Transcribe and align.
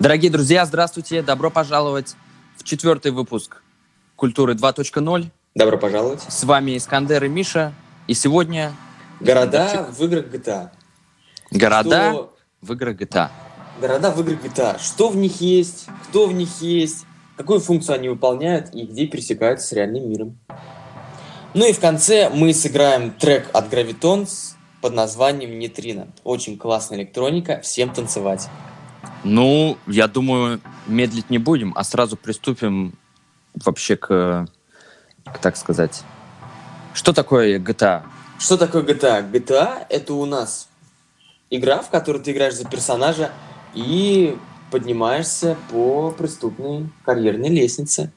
Дорогие 0.00 0.30
друзья, 0.30 0.64
здравствуйте. 0.64 1.22
Добро 1.22 1.50
пожаловать 1.50 2.14
в 2.56 2.62
четвертый 2.62 3.10
выпуск 3.10 3.62
«Культуры 4.14 4.54
2.0». 4.54 5.26
Добро 5.56 5.76
пожаловать. 5.76 6.22
С 6.28 6.44
вами 6.44 6.76
Искандер 6.76 7.24
и 7.24 7.28
Миша. 7.28 7.72
И 8.06 8.14
сегодня... 8.14 8.72
Города 9.18 9.88
в 9.90 10.04
играх 10.04 10.26
GTA. 10.26 10.68
Города 11.50 12.12
Что- 12.12 12.36
в 12.60 12.72
играх 12.74 12.94
GTA. 12.96 13.30
Города 13.80 14.12
в 14.12 14.20
играх 14.20 14.44
GTA. 14.44 14.80
Что 14.80 15.08
в 15.08 15.16
них 15.16 15.40
есть, 15.40 15.86
кто 16.08 16.28
в 16.28 16.32
них 16.32 16.60
есть, 16.60 17.04
какую 17.36 17.58
функцию 17.58 17.96
они 17.96 18.08
выполняют 18.08 18.72
и 18.72 18.86
где 18.86 19.08
пересекаются 19.08 19.66
с 19.66 19.72
реальным 19.72 20.08
миром. 20.08 20.38
Ну 21.54 21.66
и 21.66 21.72
в 21.72 21.80
конце 21.80 22.30
мы 22.30 22.54
сыграем 22.54 23.10
трек 23.10 23.50
от 23.52 23.72
Gravitons 23.72 24.54
под 24.80 24.94
названием 24.94 25.58
«Нейтрино». 25.58 26.06
Очень 26.22 26.56
классная 26.56 26.98
электроника, 26.98 27.60
всем 27.62 27.92
танцевать. 27.92 28.48
Ну, 29.24 29.78
я 29.86 30.08
думаю, 30.08 30.60
медлить 30.86 31.30
не 31.30 31.38
будем, 31.38 31.72
а 31.76 31.84
сразу 31.84 32.16
приступим 32.16 32.94
вообще 33.54 33.96
к, 33.96 34.46
к, 35.24 35.38
так 35.38 35.56
сказать... 35.56 36.02
Что 36.94 37.12
такое 37.12 37.58
GTA? 37.58 38.02
Что 38.38 38.56
такое 38.56 38.82
GTA? 38.82 39.30
GTA— 39.30 39.86
это 39.88 40.14
у 40.14 40.24
нас 40.24 40.68
игра, 41.50 41.82
в 41.82 41.90
которой 41.90 42.22
ты 42.22 42.32
играешь 42.32 42.54
за 42.54 42.64
персонажа 42.64 43.30
и 43.74 44.36
поднимаешься 44.70 45.56
по 45.70 46.10
преступной 46.10 46.88
карьерной 47.04 47.48
лестнице. 47.48 48.12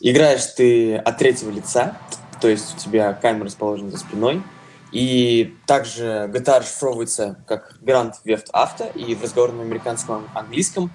Играешь 0.00 0.44
ты 0.56 0.96
от 0.96 1.18
третьего 1.18 1.50
лица, 1.50 1.96
то 2.40 2.48
есть 2.48 2.74
у 2.74 2.78
тебя 2.78 3.12
камера 3.12 3.46
расположена 3.46 3.90
за 3.90 3.98
спиной, 3.98 4.42
и 4.92 5.54
также 5.66 6.30
GTA 6.32 6.60
расшифровывается 6.60 7.42
как 7.46 7.78
Grand 7.80 8.12
Theft 8.24 8.50
Auto, 8.52 8.92
и 8.94 9.14
в 9.14 9.22
разговорном 9.22 9.62
американском 9.62 10.28
английском 10.34 10.90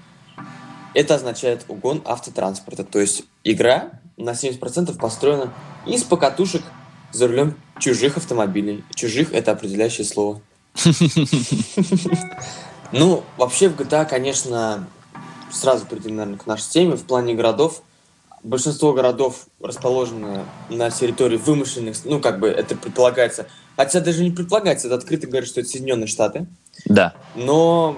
это 0.93 1.15
означает 1.15 1.65
угон 1.67 2.01
автотранспорта. 2.05 2.83
То 2.83 2.99
есть 2.99 3.23
игра 3.43 3.91
на 4.15 4.31
70% 4.31 4.97
построена 4.97 5.53
из 5.85 6.03
покатушек 6.03 6.63
за 7.11 7.27
рулем 7.27 7.55
чужих 7.79 8.17
автомобилей. 8.17 8.83
Чужих— 8.95 9.31
это 9.33 9.51
определяющее 9.51 10.05
слово. 10.05 10.41
Ну, 12.93 13.25
вообще 13.35 13.67
в 13.67 13.75
GTA, 13.75 14.05
конечно, 14.05 14.87
сразу 15.51 15.85
перейдем, 15.85 16.15
наверное, 16.15 16.39
к 16.39 16.45
нашей 16.45 16.69
теме. 16.69 16.95
В 16.95 17.03
плане 17.03 17.33
городов, 17.33 17.83
большинство 18.47 18.93
городов 18.93 19.47
расположены 19.59 20.45
на 20.69 20.89
территории 20.89 21.37
вымышленных, 21.37 21.97
ну, 22.05 22.19
как 22.19 22.39
бы 22.39 22.47
это 22.47 22.75
предполагается. 22.75 23.47
Хотя 23.75 23.99
даже 23.99 24.23
не 24.23 24.31
предполагается, 24.31 24.87
это 24.87 24.95
открыто 24.95 25.27
говорят, 25.27 25.47
что 25.47 25.59
это 25.59 25.69
Соединенные 25.69 26.07
Штаты. 26.07 26.47
Да. 26.85 27.13
Но 27.35 27.97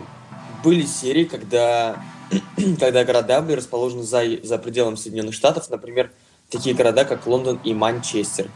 были 0.64 0.86
серии, 0.86 1.24
когда, 1.24 2.04
когда 2.80 3.06
города 3.06 3.42
были 3.42 3.58
расположены 3.58 4.04
за, 4.04 4.24
за 4.44 4.58
пределами 4.58 4.96
Соединенных 4.96 5.36
Штатов, 5.36 5.70
например, 5.70 6.12
такие 6.50 6.76
города, 6.76 7.06
как 7.06 7.26
Лондон 7.28 7.60
и 7.64 7.74
Манчестер. 7.74 8.50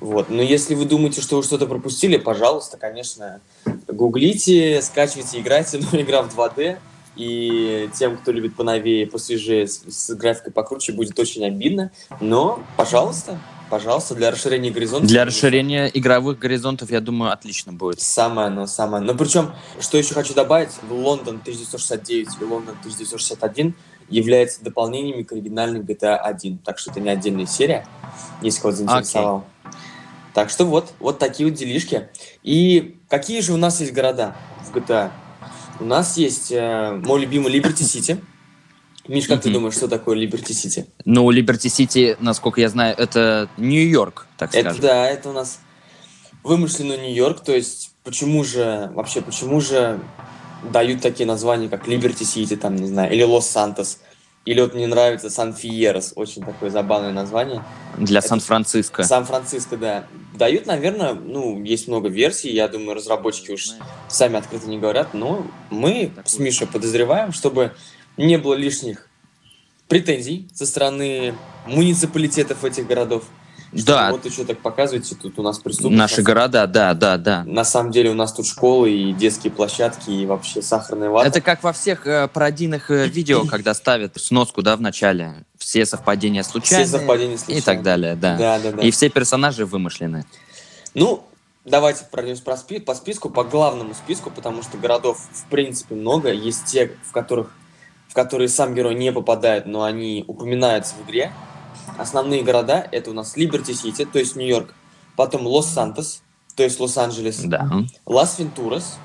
Вот. 0.00 0.30
Но 0.30 0.42
если 0.42 0.74
вы 0.74 0.84
думаете, 0.84 1.20
что 1.20 1.36
вы 1.36 1.42
что-то 1.42 1.66
пропустили, 1.66 2.16
пожалуйста, 2.16 2.76
конечно, 2.76 3.40
гуглите, 3.86 4.80
скачивайте, 4.82 5.40
играйте, 5.40 5.80
но 5.92 6.00
игра 6.00 6.22
в 6.22 6.36
2D, 6.36 6.78
и 7.18 7.90
тем, 7.94 8.16
кто 8.16 8.30
любит 8.30 8.54
поновее, 8.54 9.06
посвежее, 9.06 9.66
с, 9.66 9.82
с 9.88 10.14
графикой 10.14 10.52
покруче, 10.52 10.92
будет 10.92 11.18
очень 11.18 11.44
обидно. 11.44 11.90
Но, 12.20 12.62
пожалуйста, 12.76 13.40
пожалуйста, 13.68 14.14
для 14.14 14.30
расширения 14.30 14.70
горизонта. 14.70 15.08
Для 15.08 15.24
расширения 15.24 15.90
игровых 15.92 16.38
горизонтов, 16.38 16.90
я 16.92 17.00
думаю, 17.00 17.32
отлично 17.32 17.72
будет. 17.72 18.00
Самое 18.00 18.46
оно, 18.46 18.66
самое. 18.66 19.02
Но 19.02 19.14
причем, 19.14 19.52
что 19.80 19.98
еще 19.98 20.14
хочу 20.14 20.32
добавить, 20.32 20.70
Лондон 20.88 21.40
1969 21.42 22.28
и 22.40 22.44
Лондон 22.44 22.76
1961 22.80 23.74
являются 24.08 24.62
дополнениями 24.62 25.24
к 25.24 25.32
оригинальной 25.32 25.80
GTA 25.80 26.16
1. 26.16 26.58
Так 26.58 26.78
что 26.78 26.92
это 26.92 27.00
не 27.00 27.10
отдельная 27.10 27.46
серия, 27.46 27.84
если 28.42 28.60
кого-то 28.60 28.78
заинтересовал. 28.78 29.44
Так 30.34 30.50
что 30.50 30.66
вот, 30.66 30.92
вот 31.00 31.18
такие 31.18 31.48
вот 31.48 31.58
делишки. 31.58 32.10
И 32.44 32.96
какие 33.08 33.40
же 33.40 33.52
у 33.52 33.56
нас 33.56 33.80
есть 33.80 33.92
города 33.92 34.36
в 34.64 34.76
GTA? 34.76 35.10
У 35.80 35.84
нас 35.84 36.16
есть 36.16 36.50
э, 36.50 37.00
мой 37.04 37.20
любимый 37.20 37.52
Liberty 37.52 37.82
City. 37.82 38.20
Миш, 39.06 39.26
как 39.26 39.40
ты 39.40 39.48
Мгм. 39.48 39.54
думаешь, 39.54 39.74
что 39.74 39.88
такое 39.88 40.16
Liberty 40.18 40.50
City? 40.50 40.86
Ну, 41.06 41.30
Либерти 41.30 41.68
Сити, 41.68 42.16
насколько 42.20 42.60
я 42.60 42.68
знаю, 42.68 42.94
это 42.98 43.48
Нью-Йорк, 43.56 44.26
так 44.36 44.50
Это 44.54 44.60
скажем. 44.70 44.82
да, 44.82 45.06
это 45.08 45.30
у 45.30 45.32
нас 45.32 45.60
вымышленный 46.44 46.98
Нью-Йорк. 46.98 47.40
То 47.42 47.54
есть, 47.54 47.92
почему 48.04 48.44
же, 48.44 48.90
вообще, 48.94 49.22
почему 49.22 49.60
же 49.62 49.98
дают 50.72 51.00
такие 51.00 51.26
названия, 51.26 51.68
как 51.70 51.88
Liberty 51.88 52.22
City, 52.22 52.56
там, 52.56 52.76
не 52.76 52.86
знаю, 52.86 53.10
или 53.12 53.22
Лос-Сантос, 53.22 53.98
или 54.48 54.62
вот 54.62 54.72
мне 54.72 54.86
нравится 54.86 55.28
Сан-Фиерос, 55.28 56.14
очень 56.16 56.42
такое 56.42 56.70
забавное 56.70 57.12
название. 57.12 57.62
Для 57.98 58.22
Сан-Франциско. 58.22 59.02
Сан-Франциско, 59.02 59.76
да. 59.76 60.06
Дают, 60.32 60.64
наверное, 60.64 61.12
ну, 61.12 61.62
есть 61.62 61.86
много 61.86 62.08
версий, 62.08 62.50
я 62.50 62.66
думаю, 62.66 62.94
разработчики 62.94 63.50
уж 63.50 63.72
сами 64.08 64.38
открыто 64.38 64.66
не 64.66 64.78
говорят, 64.78 65.12
но 65.12 65.46
мы 65.68 66.12
с 66.24 66.38
Мишей 66.38 66.66
подозреваем, 66.66 67.32
чтобы 67.32 67.74
не 68.16 68.38
было 68.38 68.54
лишних 68.54 69.10
претензий 69.86 70.48
со 70.54 70.64
стороны 70.64 71.34
муниципалитетов 71.66 72.64
этих 72.64 72.86
городов. 72.86 73.24
Что 73.74 73.86
Да. 73.86 74.10
Вот 74.10 74.32
что 74.32 74.44
так 74.44 74.58
показываете, 74.60 75.14
тут 75.14 75.38
у 75.38 75.42
нас 75.42 75.58
преступность. 75.58 75.98
Наши 75.98 76.18
на, 76.18 76.22
города, 76.22 76.66
да, 76.66 76.94
да, 76.94 77.16
да. 77.18 77.44
на 77.44 77.64
самом 77.64 77.90
деле 77.92 78.10
у 78.10 78.14
нас 78.14 78.32
тут 78.32 78.46
школы 78.46 78.90
и 78.90 79.12
детские 79.12 79.52
площадки, 79.52 80.10
и 80.10 80.26
вообще 80.26 80.62
сахарная 80.62 81.10
вата. 81.10 81.28
Это 81.28 81.40
как 81.40 81.62
во 81.62 81.72
всех 81.72 82.06
э, 82.06 82.28
пародийных 82.28 82.90
э, 82.90 83.06
видео, 83.08 83.44
когда 83.44 83.74
ставят 83.74 84.18
сноску, 84.20 84.62
да, 84.62 84.76
в 84.76 84.80
начале. 84.80 85.44
Все 85.58 85.84
совпадения 85.84 86.42
случайные. 86.42 86.86
Все 86.86 86.98
совпадения 86.98 87.34
И 87.34 87.38
случайные. 87.38 87.62
так 87.62 87.82
далее, 87.82 88.14
да. 88.14 88.36
Да, 88.36 88.58
да, 88.58 88.72
да. 88.72 88.82
И 88.82 88.90
все 88.90 89.10
персонажи 89.10 89.66
вымышлены. 89.66 90.24
Ну, 90.94 91.24
давайте 91.66 92.06
пройдемся 92.10 92.42
по, 92.42 92.56
спи- 92.56 92.80
по 92.80 92.94
списку, 92.94 93.28
по 93.28 93.44
главному 93.44 93.94
списку, 93.94 94.30
потому 94.30 94.62
что 94.62 94.78
городов 94.78 95.20
в 95.32 95.44
принципе 95.50 95.94
много. 95.94 96.32
Есть 96.32 96.64
те, 96.66 96.92
в 97.06 97.12
которых 97.12 97.50
в 98.08 98.14
которые 98.14 98.48
сам 98.48 98.74
герой 98.74 98.94
не 98.94 99.12
попадает, 99.12 99.66
но 99.66 99.82
они 99.84 100.24
упоминаются 100.26 100.94
в 100.94 101.06
игре. 101.06 101.30
Основные 101.98 102.42
города 102.42 102.86
это 102.92 103.10
у 103.10 103.12
нас 103.12 103.36
Либерти 103.36 103.72
Сити, 103.72 104.04
то 104.04 104.18
есть 104.18 104.36
Нью-Йорк, 104.36 104.72
потом 105.16 105.46
Лос-Сантос, 105.46 106.22
то 106.54 106.62
есть 106.62 106.78
Лос-Анджелес, 106.80 107.40
Да. 107.44 107.68
Лас-Вентурас, 108.06 108.98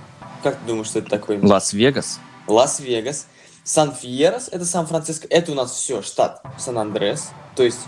как 0.44 0.60
ты 0.60 0.68
думаешь, 0.68 0.88
что 0.88 1.00
это 1.00 1.10
такое? 1.10 1.40
Лас-Вегас. 1.42 2.20
Лас-Вегас, 2.48 3.28
Сан-Фиерос, 3.64 4.50
это 4.52 4.66
Сан-Франциско, 4.66 5.28
это 5.30 5.52
у 5.54 5.56
нас 5.56 5.72
все 5.74 6.02
штат 6.02 6.44
Сан-Андрес, 6.60 7.32
то 7.56 7.64
есть 7.64 7.80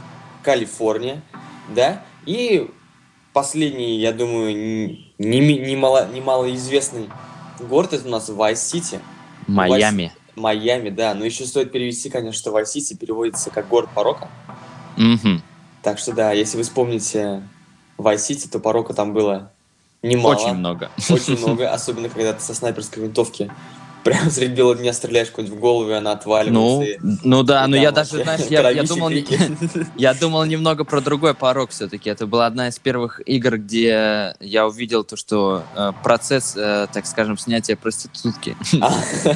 Калифорния, 0.44 1.22
да, 1.76 2.02
и 2.26 2.72
последний, 3.34 4.00
я 4.00 4.12
думаю, 4.14 4.52
н- 4.54 4.98
не, 5.20 5.40
не, 5.40 5.76
мало, 5.76 6.08
не 6.08 6.22
малоизвестный 6.22 7.10
город, 7.60 7.94
это 7.94 8.08
у 8.08 8.12
нас 8.12 8.30
Вайс-Сити, 8.30 9.00
Майами. 9.48 10.12
Майами, 10.36 10.90
да, 10.90 11.14
но 11.14 11.26
еще 11.26 11.46
стоит 11.46 11.72
перевести, 11.72 12.10
конечно, 12.10 12.38
что 12.40 12.52
Вайс-Сити 12.52 12.94
переводится 12.96 13.50
как 13.52 13.68
город 13.68 13.90
порока, 13.94 14.30
Мгм. 14.98 15.42
так 15.84 16.00
что 16.00 16.14
да, 16.14 16.32
если 16.32 16.58
вы 16.58 16.64
вспомните 16.64 17.44
Вайс-Сити, 17.98 18.48
то 18.48 18.60
порока 18.60 18.94
там 18.94 19.14
было 19.14 19.52
немало. 20.04 20.36
Очень 20.36 20.54
много. 20.56 20.90
Очень 21.10 21.38
много, 21.38 21.72
особенно 21.72 22.10
когда 22.10 22.34
ты 22.34 22.42
со 22.42 22.54
снайперской 22.54 23.04
винтовки 23.04 23.52
прямо 24.04 24.30
среди 24.30 24.54
бела 24.54 24.76
дня 24.76 24.94
стреляешь 24.94 25.30
куда-нибудь 25.32 25.58
в 25.58 25.60
голову, 25.62 25.90
и 25.90 25.94
она 25.94 26.12
Ну, 26.12 26.18
отваливается. 26.18 26.84
и- 26.84 26.98
ну 27.24 27.42
да, 27.44 27.66
и 27.66 27.68
но 27.68 27.74
там 27.76 27.82
я 27.84 27.92
даже, 27.92 28.22
знаешь, 28.24 28.42
я, 28.50 28.70
я 28.70 28.84
думал, 28.84 29.10
я 29.96 30.14
думал 30.14 30.46
немного 30.46 30.84
про 30.84 31.02
другой 31.02 31.34
порок 31.34 31.72
все-таки. 31.72 32.10
Это 32.10 32.28
была 32.28 32.46
одна 32.46 32.68
из 32.68 32.78
первых 32.78 33.20
игр, 33.28 33.58
где 33.58 34.36
я 34.40 34.68
увидел 34.68 35.04
то, 35.04 35.16
что 35.18 35.64
э, 35.76 35.92
процесс, 36.04 36.56
э, 36.56 36.88
так 36.94 37.06
скажем, 37.08 37.38
снятия 37.38 37.76
проститутки. 37.76 38.56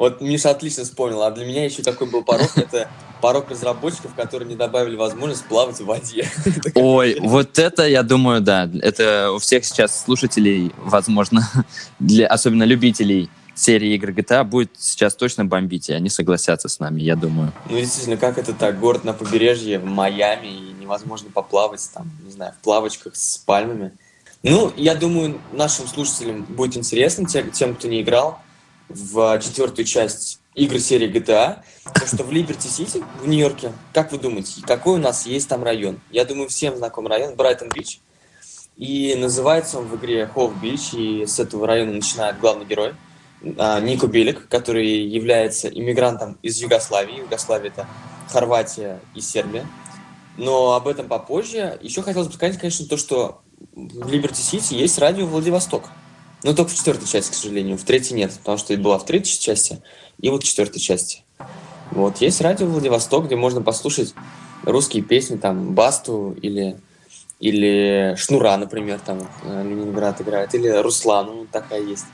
Вот 0.00 0.22
Миша 0.22 0.48
отлично 0.48 0.84
вспомнил, 0.84 1.22
а 1.22 1.30
для 1.30 1.44
меня 1.44 1.66
еще 1.66 1.82
какой 1.82 2.06
был 2.06 2.24
порог, 2.24 2.56
это 2.56 2.88
порог 3.20 3.50
разработчиков, 3.50 4.14
которые 4.14 4.48
не 4.48 4.56
добавили 4.56 4.96
возможность 4.96 5.44
плавать 5.44 5.78
в 5.78 5.84
воде. 5.84 6.26
Ой, 6.74 7.18
вот 7.20 7.58
это, 7.58 7.86
я 7.86 8.02
думаю, 8.02 8.40
да, 8.40 8.66
это 8.80 9.30
у 9.30 9.38
всех 9.38 9.62
сейчас 9.62 10.02
слушателей, 10.02 10.72
возможно, 10.78 11.46
для 11.98 12.26
особенно 12.28 12.62
любителей 12.62 13.28
серии 13.54 13.94
игр 13.94 14.08
GTA 14.12 14.42
будет 14.42 14.70
сейчас 14.78 15.14
точно 15.14 15.44
бомбить, 15.44 15.90
и 15.90 15.92
они 15.92 16.08
согласятся 16.08 16.70
с 16.70 16.80
нами, 16.80 17.02
я 17.02 17.14
думаю. 17.14 17.52
Ну, 17.68 17.76
действительно, 17.76 18.16
как 18.16 18.38
это 18.38 18.54
так? 18.54 18.80
Город 18.80 19.04
на 19.04 19.12
побережье, 19.12 19.78
в 19.78 19.84
Майами, 19.84 20.46
и 20.46 20.72
невозможно 20.80 21.28
поплавать 21.30 21.86
там, 21.92 22.10
не 22.24 22.32
знаю, 22.32 22.54
в 22.58 22.64
плавочках 22.64 23.14
с 23.14 23.36
пальмами. 23.36 23.92
Ну, 24.42 24.72
я 24.78 24.94
думаю, 24.94 25.38
нашим 25.52 25.86
слушателям 25.86 26.44
будет 26.44 26.78
интересно, 26.78 27.28
те- 27.28 27.50
тем, 27.52 27.74
кто 27.74 27.86
не 27.86 28.00
играл 28.00 28.38
в 28.90 29.38
четвертую 29.40 29.86
часть 29.86 30.40
игр 30.54 30.78
серии 30.78 31.10
GTA, 31.10 31.62
то 31.94 32.06
что 32.06 32.24
в 32.24 32.32
Либерти 32.32 32.66
Сити, 32.66 33.02
в 33.22 33.28
Нью-Йорке, 33.28 33.72
как 33.94 34.12
вы 34.12 34.18
думаете, 34.18 34.62
какой 34.66 34.94
у 34.94 35.02
нас 35.02 35.26
есть 35.26 35.48
там 35.48 35.62
район? 35.62 36.00
Я 36.10 36.24
думаю, 36.24 36.48
всем 36.48 36.76
знаком 36.76 37.06
район, 37.06 37.36
Брайтон-Бич. 37.36 38.00
И 38.76 39.14
называется 39.14 39.78
он 39.78 39.86
в 39.86 39.96
игре 39.96 40.26
Хоув 40.26 40.60
Бич, 40.60 40.94
и 40.94 41.26
с 41.26 41.38
этого 41.38 41.66
района 41.66 41.92
начинает 41.92 42.40
главный 42.40 42.64
герой. 42.64 42.94
а, 43.58 43.78
Нико 43.80 44.06
Белик, 44.06 44.48
который 44.48 45.06
является 45.06 45.68
иммигрантом 45.68 46.38
из 46.42 46.56
Югославии. 46.60 47.18
Югославия 47.18 47.70
это 47.70 47.86
Хорватия 48.28 49.00
и 49.14 49.20
Сербия. 49.20 49.66
Но 50.36 50.72
об 50.72 50.88
этом 50.88 51.08
попозже. 51.08 51.78
Еще 51.82 52.02
хотелось 52.02 52.28
бы 52.28 52.34
сказать, 52.34 52.58
конечно, 52.58 52.86
то, 52.86 52.96
что 52.96 53.42
в 53.72 54.08
Либерти 54.08 54.40
Сити 54.40 54.74
есть 54.74 54.98
радио 54.98 55.26
Владивосток. 55.26 55.90
Но 56.42 56.54
только 56.54 56.70
в 56.70 56.74
четвертой 56.74 57.06
части, 57.06 57.32
к 57.32 57.34
сожалению. 57.34 57.76
В 57.76 57.84
третьей 57.84 58.16
нет, 58.16 58.32
потому 58.38 58.58
что 58.58 58.72
и 58.72 58.76
была 58.76 58.98
в 58.98 59.04
третьей 59.04 59.38
части, 59.38 59.82
и 60.20 60.30
вот 60.30 60.42
в 60.42 60.46
четвертой 60.46 60.80
части. 60.80 61.24
Вот, 61.90 62.18
есть 62.18 62.40
радио 62.40 62.66
Владивосток, 62.66 63.26
где 63.26 63.36
можно 63.36 63.62
послушать 63.62 64.14
русские 64.64 65.02
песни, 65.02 65.36
там, 65.36 65.74
Басту 65.74 66.36
или, 66.40 66.78
или 67.40 68.14
Шнура, 68.16 68.56
например, 68.56 69.00
там, 69.04 69.28
э, 69.44 69.62
Ленинград 69.64 70.20
играет, 70.20 70.54
или 70.54 70.68
Руслану, 70.68 71.32
ну, 71.34 71.46
такая 71.50 71.82
есть. 71.82 72.06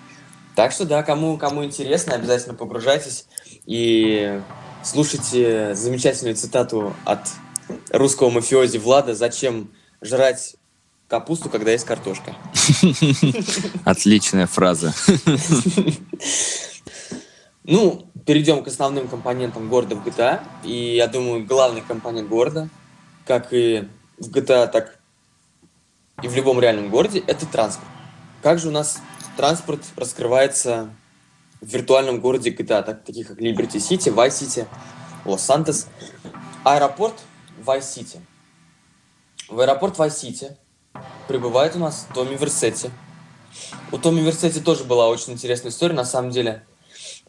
Так 0.54 0.72
что, 0.72 0.86
да, 0.86 1.02
кому, 1.02 1.36
кому 1.36 1.64
интересно, 1.64 2.14
обязательно 2.14 2.54
погружайтесь 2.54 3.26
и 3.66 4.40
слушайте 4.82 5.74
замечательную 5.74 6.36
цитату 6.36 6.94
от 7.04 7.20
русского 7.90 8.30
мафиози 8.30 8.78
Влада 8.78 9.14
«Зачем 9.14 9.70
жрать 10.00 10.56
капусту, 11.08 11.48
когда 11.48 11.72
есть 11.72 11.84
картошка?» 11.84 12.34
Отличная 13.84 14.46
фраза. 14.46 14.94
Ну, 17.68 18.06
перейдем 18.24 18.62
к 18.62 18.68
основным 18.68 19.08
компонентам 19.08 19.68
города 19.68 19.96
в 19.96 20.06
GTA. 20.06 20.40
И 20.62 20.94
я 20.94 21.08
думаю, 21.08 21.44
главный 21.44 21.80
компонент 21.80 22.28
города, 22.28 22.68
как 23.26 23.52
и 23.52 23.88
в 24.18 24.30
GTA, 24.30 24.68
так 24.68 25.00
и 26.22 26.28
в 26.28 26.36
любом 26.36 26.60
реальном 26.60 26.90
городе, 26.90 27.24
это 27.26 27.44
транспорт. 27.44 27.88
Как 28.40 28.60
же 28.60 28.68
у 28.68 28.70
нас 28.70 29.00
транспорт 29.36 29.82
раскрывается 29.96 30.90
в 31.60 31.66
виртуальном 31.66 32.20
городе 32.20 32.50
GTA, 32.50 32.84
так, 32.84 33.04
таких 33.04 33.26
как 33.26 33.40
Liberty 33.40 33.78
City, 33.78 34.14
Vice 34.14 34.46
City, 34.46 34.66
Лос-Сантос. 35.24 35.88
Аэропорт 36.62 37.14
Vice 37.64 37.80
City. 37.80 38.20
В 39.48 39.60
аэропорт 39.60 39.96
Vice 39.98 40.22
City 40.22 40.56
прибывает 41.28 41.76
у 41.76 41.78
нас 41.78 42.06
Томми 42.14 42.36
Версетти. 42.36 42.90
У 43.92 43.98
Томми 43.98 44.20
Версетти 44.20 44.60
тоже 44.60 44.84
была 44.84 45.08
очень 45.08 45.34
интересная 45.34 45.70
история, 45.70 45.94
на 45.94 46.04
самом 46.04 46.30
деле. 46.30 46.62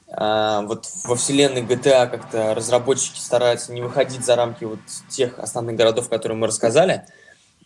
А, 0.10 0.62
вот 0.62 0.86
во 1.04 1.16
вселенной 1.16 1.64
GTA 1.64 2.08
как-то 2.08 2.56
разработчики 2.56 3.20
стараются 3.20 3.74
не 3.74 3.82
выходить 3.82 4.26
за 4.26 4.36
рамки 4.36 4.64
вот 4.64 4.80
тех 5.10 5.38
основных 5.40 5.76
городов, 5.76 6.10
которые 6.10 6.38
мы 6.38 6.48
рассказали. 6.48 7.06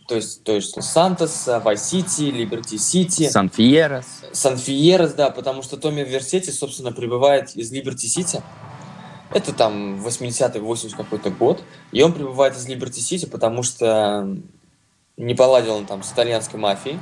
То 0.07 0.15
есть, 0.15 0.43
то 0.43 0.53
есть 0.53 0.81
Сантос, 0.81 1.47
Вайс-Сити, 1.47 2.23
Либерти-Сити. 2.23 3.29
Сан-Фиерас. 3.29 4.05
Сан-Фиерас, 4.33 5.13
да, 5.13 5.29
потому 5.29 5.61
что 5.61 5.77
Томми 5.77 6.01
Версетти, 6.01 6.51
собственно, 6.51 6.91
прибывает 6.91 7.55
из 7.55 7.71
Либерти-Сити. 7.71 8.41
Это 9.33 9.53
там 9.53 10.05
80-й, 10.05 10.59
80 10.59 10.97
какой-то 10.97 11.29
год. 11.29 11.63
И 11.91 12.01
он 12.01 12.11
прибывает 12.11 12.57
из 12.57 12.67
Либерти-Сити, 12.67 13.25
потому 13.27 13.63
что 13.63 14.27
не 15.17 15.35
поладил 15.35 15.75
он 15.75 15.85
там 15.85 16.03
с 16.03 16.11
итальянской 16.11 16.59
мафией. 16.59 16.99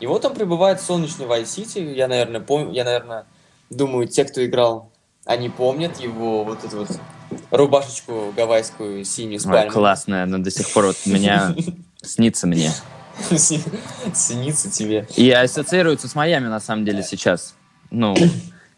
И 0.00 0.06
вот 0.06 0.24
он 0.24 0.34
прибывает 0.34 0.80
в 0.80 0.84
солнечный 0.84 1.26
Вайс-Сити. 1.26 1.78
Я, 1.78 2.08
наверное, 2.08 2.40
помню, 2.40 2.72
я, 2.72 2.84
наверное, 2.84 3.26
думаю, 3.68 4.08
те, 4.08 4.24
кто 4.24 4.44
играл, 4.44 4.90
они 5.26 5.50
помнят 5.50 6.00
его 6.00 6.44
вот 6.44 6.64
эту 6.64 6.78
вот 6.78 6.90
рубашечку 7.50 8.32
гавайскую 8.36 9.04
синюю 9.04 9.40
с 9.40 9.46
Ой, 9.46 9.68
классная, 9.68 10.26
но 10.26 10.38
до 10.38 10.50
сих 10.50 10.72
пор 10.72 10.86
вот 10.86 10.96
меня 11.04 11.54
снится 12.02 12.46
мне. 12.46 12.72
Снится 14.14 14.70
тебе. 14.70 15.06
И 15.16 15.30
ассоциируется 15.30 16.08
с 16.08 16.14
Майами, 16.14 16.46
на 16.46 16.60
самом 16.60 16.86
деле, 16.86 17.02
сейчас. 17.02 17.54
Ну, 17.90 18.16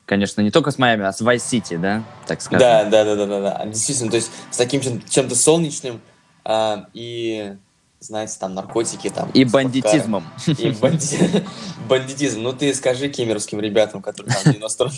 конечно, 0.07 0.41
не 0.41 0.51
только 0.51 0.73
с 0.73 0.79
Майами, 0.79 1.05
а 1.05 1.13
с 1.13 1.21
City, 1.21 1.79
да, 1.79 2.03
так 2.27 2.41
скажем. 2.43 2.61
Да, 2.61 2.85
да, 2.85 3.05
да, 3.05 3.15
да, 3.15 3.27
да, 3.27 3.41
да. 3.41 3.67
Действительно, 3.67 4.11
то 4.11 4.17
есть 4.17 4.31
с 4.51 4.57
таким 4.57 4.81
чем-то 5.09 5.37
солнечным 5.37 6.01
а, 6.45 6.87
и 6.93 7.57
знаете, 8.03 8.35
там 8.39 8.55
наркотики, 8.55 9.11
там... 9.11 9.31
И 9.31 9.45
бандитизмом. 9.45 10.25
И 10.47 10.71
банди... 10.71 11.19
бандитизм. 11.89 12.43
Ну, 12.43 12.53
ты 12.53 12.75
скажи 12.75 13.09
кемеровским 13.09 13.61
ребятам, 13.61 14.03
которые 14.03 14.35
там 14.35 14.53
90 14.53 14.91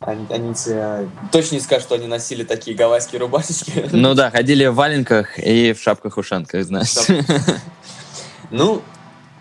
они, 0.00 0.26
они 0.28 0.54
тебе 0.54 1.08
точно 1.32 1.54
не 1.54 1.60
скажут, 1.60 1.84
что 1.84 1.94
они 1.94 2.06
носили 2.06 2.44
такие 2.44 2.76
гавайские 2.76 3.20
рубашечки. 3.20 3.88
Ну 3.92 4.14
да, 4.14 4.30
ходили 4.30 4.66
в 4.66 4.74
валенках 4.74 5.38
и 5.38 5.72
в 5.72 5.80
шапках-ушанках, 5.80 6.64
знаешь. 6.64 6.94
Ну, 8.50 8.82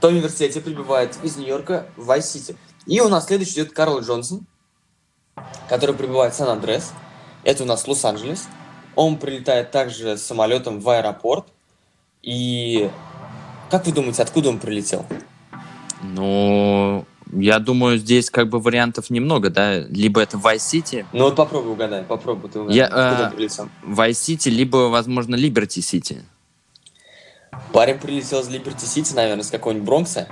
в 0.02 0.06
университете 0.06 0.62
прибывает 0.62 1.16
из 1.24 1.36
Нью-Йорка 1.36 1.88
в 1.98 2.06
Вайс-Сити. 2.06 2.56
И 2.86 3.02
у 3.02 3.10
нас 3.10 3.26
следующий 3.26 3.54
идет 3.54 3.74
Карл 3.74 4.00
Джонсон, 4.00 4.46
который 5.68 5.96
прибывает 5.96 6.34
в 6.34 6.38
Сан-Андрес. 6.38 6.94
Это 7.44 7.64
у 7.64 7.66
нас 7.66 7.88
Лос-Анджелес. 7.88 8.48
Он 8.96 9.18
прилетает 9.18 9.72
также 9.72 10.18
самолетом 10.18 10.80
в 10.80 10.90
аэропорт 10.90 11.48
и 12.26 12.90
как 13.70 13.86
вы 13.86 13.92
думаете, 13.92 14.24
откуда 14.24 14.50
он 14.50 14.58
прилетел? 14.58 15.06
Ну, 16.02 17.06
я 17.32 17.60
думаю, 17.60 18.00
здесь 18.00 18.32
как 18.32 18.50
бы 18.50 18.60
вариантов 18.60 19.12
немного, 19.12 19.52
да? 19.52 19.80
Либо 19.80 20.22
это 20.22 20.38
Vice 20.38 20.58
City. 20.58 21.06
Ну 21.14 21.26
вот 21.26 21.36
попробуй 21.36 21.74
угадай, 21.74 22.04
попробуй 22.04 22.50
ты 22.50 22.60
угадай, 22.60 22.78
я, 22.78 22.86
откуда 22.86 23.30
э, 23.32 23.36
прилетел. 23.36 23.70
Vice 23.84 24.10
City, 24.12 24.50
либо, 24.50 24.90
возможно, 24.90 25.36
Liberty 25.36 25.82
City. 25.82 26.24
Парень 27.72 28.00
прилетел 28.00 28.42
из 28.42 28.50
Liberty 28.50 28.86
City, 28.86 29.16
наверное, 29.16 29.44
с 29.44 29.52
какого-нибудь 29.52 29.86
Бронкса. 29.86 30.28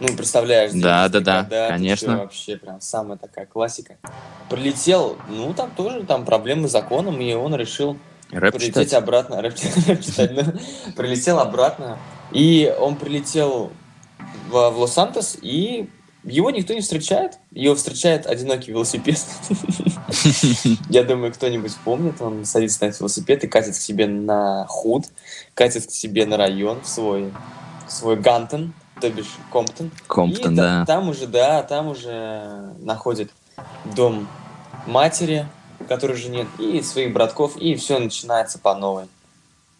Ну, 0.00 0.08
представляешь, 0.16 0.72
да, 0.74 1.08
да, 1.08 1.20
да, 1.20 1.42
да, 1.42 1.68
конечно. 1.68 2.18
Вообще 2.18 2.56
прям 2.56 2.80
самая 2.80 3.16
такая 3.16 3.46
классика. 3.46 3.96
Прилетел, 4.48 5.16
ну, 5.28 5.52
там 5.54 5.70
тоже 5.70 6.04
там 6.04 6.24
проблемы 6.24 6.68
с 6.68 6.72
законом, 6.72 7.20
и 7.20 7.32
он 7.32 7.54
решил 7.54 7.96
Рэп 8.30 8.54
прилететь 8.54 8.88
читать. 8.88 8.92
обратно, 8.94 9.40
рэп, 9.40 9.54
рэп 9.86 10.00
читать, 10.00 10.34
да. 10.34 10.54
Прилетел 10.96 11.38
обратно. 11.38 11.98
И 12.30 12.74
он 12.78 12.96
прилетел 12.96 13.72
в, 14.48 14.70
в 14.70 14.78
Лос-Сантос, 14.78 15.38
и 15.40 15.88
его 16.24 16.50
никто 16.50 16.74
не 16.74 16.80
встречает. 16.80 17.38
Его 17.52 17.74
встречает 17.74 18.26
одинокий 18.26 18.72
велосипед. 18.72 19.18
Я 20.90 21.04
думаю, 21.04 21.32
кто-нибудь 21.32 21.74
помнит. 21.84 22.20
Он 22.20 22.44
садится 22.44 22.82
на 22.82 22.88
этот 22.88 23.00
велосипед 23.00 23.44
и 23.44 23.48
катит 23.48 23.74
к 23.74 23.78
себе 23.78 24.06
на 24.06 24.66
худ, 24.66 25.04
катит 25.54 25.86
к 25.86 25.90
себе 25.90 26.26
на 26.26 26.36
район, 26.36 26.80
в 26.82 26.88
свой, 26.88 27.32
в 27.86 27.92
свой 27.92 28.16
Гантон, 28.16 28.74
то 29.00 29.08
бишь 29.10 29.36
Комптон. 29.50 29.90
Комптон, 30.06 30.54
да. 30.54 30.84
Там 30.86 31.08
уже, 31.08 31.26
да, 31.26 31.62
там 31.62 31.88
уже 31.88 32.74
находит 32.80 33.30
дом 33.84 34.28
матери, 34.86 35.46
которой 35.88 36.16
же 36.16 36.28
нет, 36.28 36.46
и 36.58 36.80
своих 36.82 37.12
братков, 37.12 37.56
и 37.56 37.74
все 37.74 37.98
начинается 37.98 38.58
по 38.58 38.74
новой. 38.74 39.06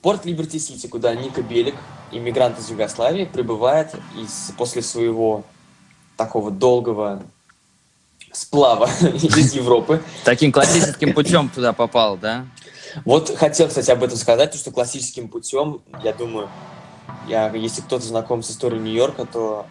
Порт 0.02 0.24
Либерти-Сити, 0.24 0.86
куда 0.86 1.14
Ника 1.14 1.42
Белик, 1.42 1.74
иммигрант 2.12 2.58
из 2.58 2.70
Югославии, 2.70 3.24
прибывает 3.24 3.94
из, 4.16 4.52
после 4.56 4.82
своего 4.82 5.44
такого 6.16 6.50
долгого 6.50 7.22
сплава 8.32 8.88
из 9.00 9.54
Европы. 9.54 10.02
Таким 10.24 10.52
классическим 10.52 11.14
путем 11.14 11.48
туда 11.48 11.72
попал, 11.72 12.16
да? 12.16 12.46
Вот 13.04 13.36
хотел, 13.36 13.68
кстати, 13.68 13.90
об 13.90 14.02
этом 14.02 14.16
сказать, 14.16 14.54
что 14.54 14.70
классическим 14.70 15.28
путем, 15.28 15.82
я 16.02 16.12
думаю, 16.12 16.48
я, 17.28 17.50
если 17.54 17.82
кто-то 17.82 18.04
знаком 18.04 18.42
с 18.42 18.50
историей 18.50 18.80
Нью-Йорка, 18.80 19.26
то 19.26 19.66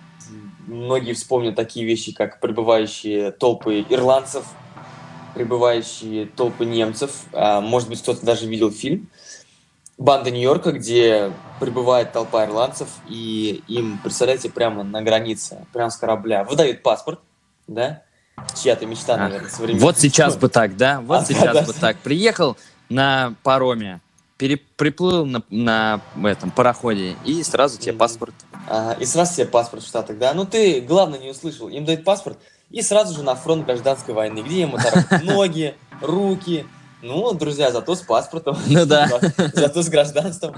многие 0.68 1.14
вспомнят 1.14 1.56
такие 1.56 1.86
вещи, 1.86 2.14
как 2.14 2.40
прибывающие 2.40 3.32
толпы 3.32 3.86
ирландцев 3.90 4.46
прибывающие 5.34 6.26
толпы 6.26 6.66
немцев. 6.66 7.24
А, 7.34 7.62
может 7.62 7.90
быть, 7.90 8.02
кто-то 8.02 8.26
даже 8.26 8.48
видел 8.48 8.72
фильм 8.72 9.10
«Банда 9.98 10.30
Нью-Йорка», 10.32 10.72
где 10.72 11.32
прибывает 11.60 12.14
толпа 12.14 12.46
ирландцев, 12.46 12.90
и 13.08 13.64
им, 13.68 14.00
представляете, 14.04 14.50
прямо 14.50 14.84
на 14.84 15.02
границе, 15.02 15.66
прямо 15.74 15.90
с 15.90 15.98
корабля, 15.98 16.44
выдают 16.44 16.84
паспорт, 16.84 17.20
да? 17.68 18.04
Чья-то 18.56 18.86
мечта, 18.86 19.14
Ах, 19.14 19.20
наверное, 19.22 19.50
современная. 19.50 19.82
Вот 19.84 19.98
сейчас 19.98 20.38
бы 20.38 20.50
так, 20.50 20.78
да? 20.78 21.02
Вот 21.02 21.22
а, 21.22 21.26
сейчас 21.26 21.54
да, 21.54 21.62
бы 21.64 21.74
да. 21.74 21.80
так. 21.80 21.98
Приехал 21.98 22.56
на 22.90 23.34
пароме, 23.42 24.00
пере, 24.38 24.58
приплыл 24.58 25.26
на, 25.26 25.42
на 25.50 26.02
этом 26.24 26.52
пароходе, 26.52 27.16
и 27.26 27.42
сразу 27.42 27.80
тебе 27.80 27.94
паспорт. 27.94 28.36
Ага, 28.68 29.00
и 29.00 29.06
сразу 29.06 29.36
тебе 29.36 29.48
паспорт 29.48 29.84
в 29.84 29.88
Штатах, 29.88 30.18
да? 30.20 30.34
Ну 30.34 30.46
ты, 30.46 30.82
главное, 30.82 31.20
не 31.20 31.32
услышал. 31.32 31.70
Им 31.70 31.86
дают 31.86 32.04
паспорт, 32.04 32.38
и 32.70 32.82
сразу 32.82 33.16
же 33.16 33.24
на 33.24 33.36
фронт 33.36 33.66
гражданской 33.66 34.14
войны, 34.14 34.40
где 34.40 34.62
ему 34.62 34.78
торопят 34.78 35.24
ноги, 35.24 35.76
руки. 36.02 36.66
Ну, 37.02 37.32
друзья, 37.34 37.72
зато 37.72 37.96
с 37.96 38.02
паспортом. 38.02 38.58
Ну 38.68 38.86
да. 38.88 39.08
Зато 39.54 39.82
с 39.82 39.90
гражданством. 39.90 40.56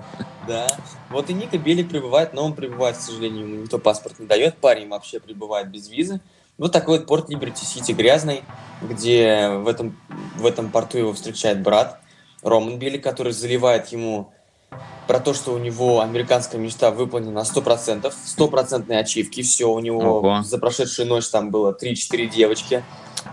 Да. 0.48 0.68
Вот 1.10 1.30
и 1.30 1.34
Ника 1.34 1.58
Белик 1.58 1.89
прибывает, 1.89 2.34
но 2.34 2.46
он 2.46 2.54
прибывает, 2.54 2.98
к 2.98 3.01
сожалению, 3.01 3.48
ему 3.48 3.62
никто 3.63 3.78
паспорт 3.78 4.20
не 4.20 4.25
дает. 4.25 4.58
Парень 4.58 4.88
вообще 4.88 5.20
прибывает 5.20 5.70
без 5.70 5.89
визы. 5.89 6.22
Вот 6.58 6.72
такой 6.72 7.00
вот 7.00 7.08
порт 7.08 7.30
Либерти 7.30 7.63
Сити 7.63 7.94
грязный, 7.94 8.44
где 8.82 9.50
в 9.50 9.68
этом, 9.68 9.98
в 10.36 10.46
этом 10.46 10.72
порту 10.72 10.98
его 10.98 11.13
встречает 11.13 11.62
брат 11.62 12.01
Роман 12.42 12.80
Белик, 12.80 13.04
который 13.04 13.32
заливает 13.32 13.88
ему 13.88 14.34
про 15.08 15.20
то, 15.20 15.34
что 15.34 15.54
у 15.54 15.58
него 15.58 16.02
американская 16.02 16.62
мечта 16.62 16.92
выполнена 16.92 17.32
на 17.32 17.40
100%, 17.44 18.14
стопроцентные 18.26 19.00
ачивки, 19.00 19.42
все, 19.42 19.70
у 19.72 19.80
него 19.80 20.18
Ого. 20.20 20.42
за 20.44 20.58
прошедшую 20.60 21.08
ночь 21.08 21.28
там 21.28 21.50
было 21.50 21.76
3-4 21.80 22.28
девочки, 22.30 22.84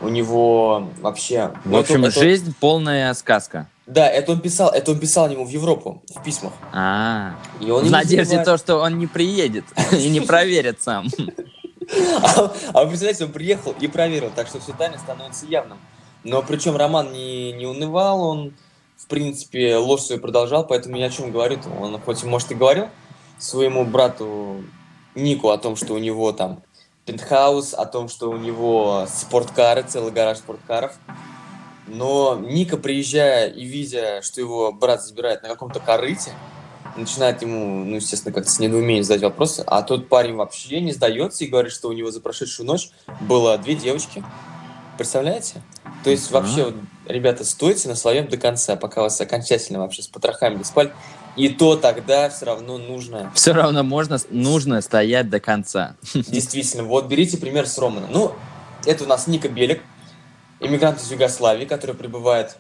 У 0.01 0.09
него 0.09 0.89
вообще... 1.01 1.53
В 1.65 1.71
ну, 1.71 1.79
общем, 1.79 2.01
это- 2.05 2.09
это- 2.09 2.21
жизнь 2.21 2.55
полная 2.59 3.15
сказка. 3.15 3.69
Да, 3.87 4.09
это 4.09 4.33
он 4.33 4.41
писал, 4.41 4.71
это 4.71 4.91
он 4.91 4.99
писал 4.99 5.31
ему 5.31 5.45
в 5.45 5.49
Европу, 5.49 6.03
в 6.15 6.23
письмах. 6.25 6.53
А, 6.73 7.37
И 7.61 7.71
он 7.71 7.85
в 7.85 7.91
надежде 7.91 8.43
то, 8.43 8.59
что 8.59 8.79
он 8.79 8.99
не 8.99 9.07
приедет 9.07 9.65
и 9.93 10.09
не 10.09 10.21
проверит 10.21 10.83
сам. 10.83 11.07
А, 11.89 12.53
а 12.73 12.83
вы 12.83 12.89
представляете, 12.89 13.27
он 13.27 13.31
приехал 13.33 13.73
и 13.79 13.87
проверил, 13.87 14.33
так 14.35 14.49
что 14.49 14.59
все 14.59 14.73
тайное 14.73 14.99
становится 14.99 15.47
явным. 15.47 15.79
Но 16.25 16.43
причем 16.43 16.75
Роман 16.77 17.13
не, 17.13 17.53
не 17.53 17.65
унывал, 17.65 18.23
он, 18.23 18.55
в 18.97 19.07
принципе, 19.07 19.77
ложь 19.77 20.03
свою 20.03 20.21
продолжал, 20.21 20.67
поэтому 20.67 20.97
ни 20.97 21.03
о 21.03 21.11
чем 21.11 21.31
говорит. 21.31 21.61
Он 21.81 22.01
хоть, 22.01 22.23
и, 22.23 22.27
может, 22.27 22.51
и 22.51 22.55
говорил 22.55 22.89
своему 23.39 23.85
брату 23.85 24.65
Нику 25.15 25.51
о 25.51 25.59
том, 25.59 25.77
что 25.77 25.95
у 25.95 25.99
него 25.99 26.33
там 26.33 26.63
пентхаус, 27.05 27.75
о 27.75 27.87
том, 27.87 28.09
что 28.09 28.31
у 28.31 28.37
него 28.37 29.07
спорткары, 29.09 29.83
целый 29.83 30.13
гараж 30.13 30.39
спорткаров. 30.39 30.93
Но 31.87 32.37
Ника, 32.41 32.77
приезжая 32.77 33.49
и 33.49 33.65
видя, 33.65 34.21
что 34.23 34.41
его 34.41 34.73
брат 34.73 35.03
забирает 35.05 35.43
на 35.43 35.49
каком-то 35.49 35.79
корыте, 35.79 36.33
начинает 36.97 37.43
ему, 37.43 37.85
ну, 37.85 37.97
естественно, 37.97 38.35
как-то 38.35 38.51
с 38.51 38.59
недоумением 38.59 39.05
задать 39.05 39.23
вопросы, 39.23 39.63
а 39.67 39.83
тот 39.83 40.09
парень 40.09 40.35
вообще 40.35 40.81
не 40.81 40.93
сдается 40.93 41.45
и 41.45 41.47
говорит, 41.47 41.73
что 41.73 41.89
у 41.89 41.93
него 41.93 42.11
за 42.11 42.21
прошедшую 42.21 42.67
ночь 42.67 42.91
было 43.21 43.57
две 43.59 43.75
девочки. 43.75 44.25
Представляете? 44.97 45.63
То 46.03 46.11
есть 46.11 46.31
вообще, 46.31 46.65
вот, 46.65 46.75
ребята, 47.09 47.45
стойте 47.45 47.89
на 47.89 47.95
своем 47.95 48.29
до 48.29 48.37
конца, 48.37 48.77
пока 48.77 49.03
вас 49.03 49.21
окончательно 49.21 49.81
вообще 49.81 50.03
с 50.03 50.09
потрохами 50.09 50.57
не 50.57 50.65
спали. 50.65 50.93
И 51.37 51.51
то 51.51 51.77
тогда 51.77 52.31
все 52.31 52.47
равно 52.47 52.79
нужно 52.79 53.31
Все 53.35 53.53
равно 53.53 53.83
можно, 53.83 54.19
нужно 54.31 54.81
стоять 54.81 55.29
до 55.29 55.39
конца. 55.39 55.97
Действительно, 56.15 56.85
вот 56.85 57.07
берите 57.07 57.37
пример 57.37 57.67
с 57.67 57.77
Романом. 57.79 58.11
Ну, 58.11 58.33
это 58.87 59.05
у 59.05 59.07
нас 59.07 59.27
Ника 59.27 59.49
Белик, 59.49 59.83
иммигрант 60.61 61.01
из 61.01 61.11
Югославии, 61.11 61.67
который 61.67 61.95
прибывает 61.95 62.57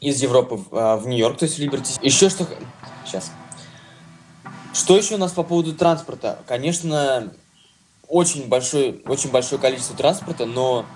из 0.00 0.22
Европы 0.22 0.56
в, 0.56 0.66
а, 0.72 0.96
в 0.96 1.06
Нью-Йорк, 1.06 1.38
то 1.38 1.44
есть 1.44 1.56
в 1.56 1.60
Либерти. 1.60 1.94
Еще 2.02 2.28
что... 2.28 2.46
Сейчас. 3.06 3.32
Что 4.72 4.96
еще 4.96 5.14
у 5.14 5.18
нас 5.18 5.32
по 5.32 5.42
поводу 5.42 5.74
транспорта? 5.74 6.38
Конечно, 6.46 7.32
очень 8.08 8.48
большое, 8.48 8.96
очень 9.06 9.30
большое 9.30 9.60
количество 9.60 9.96
транспорта, 9.96 10.46
но 10.46 10.86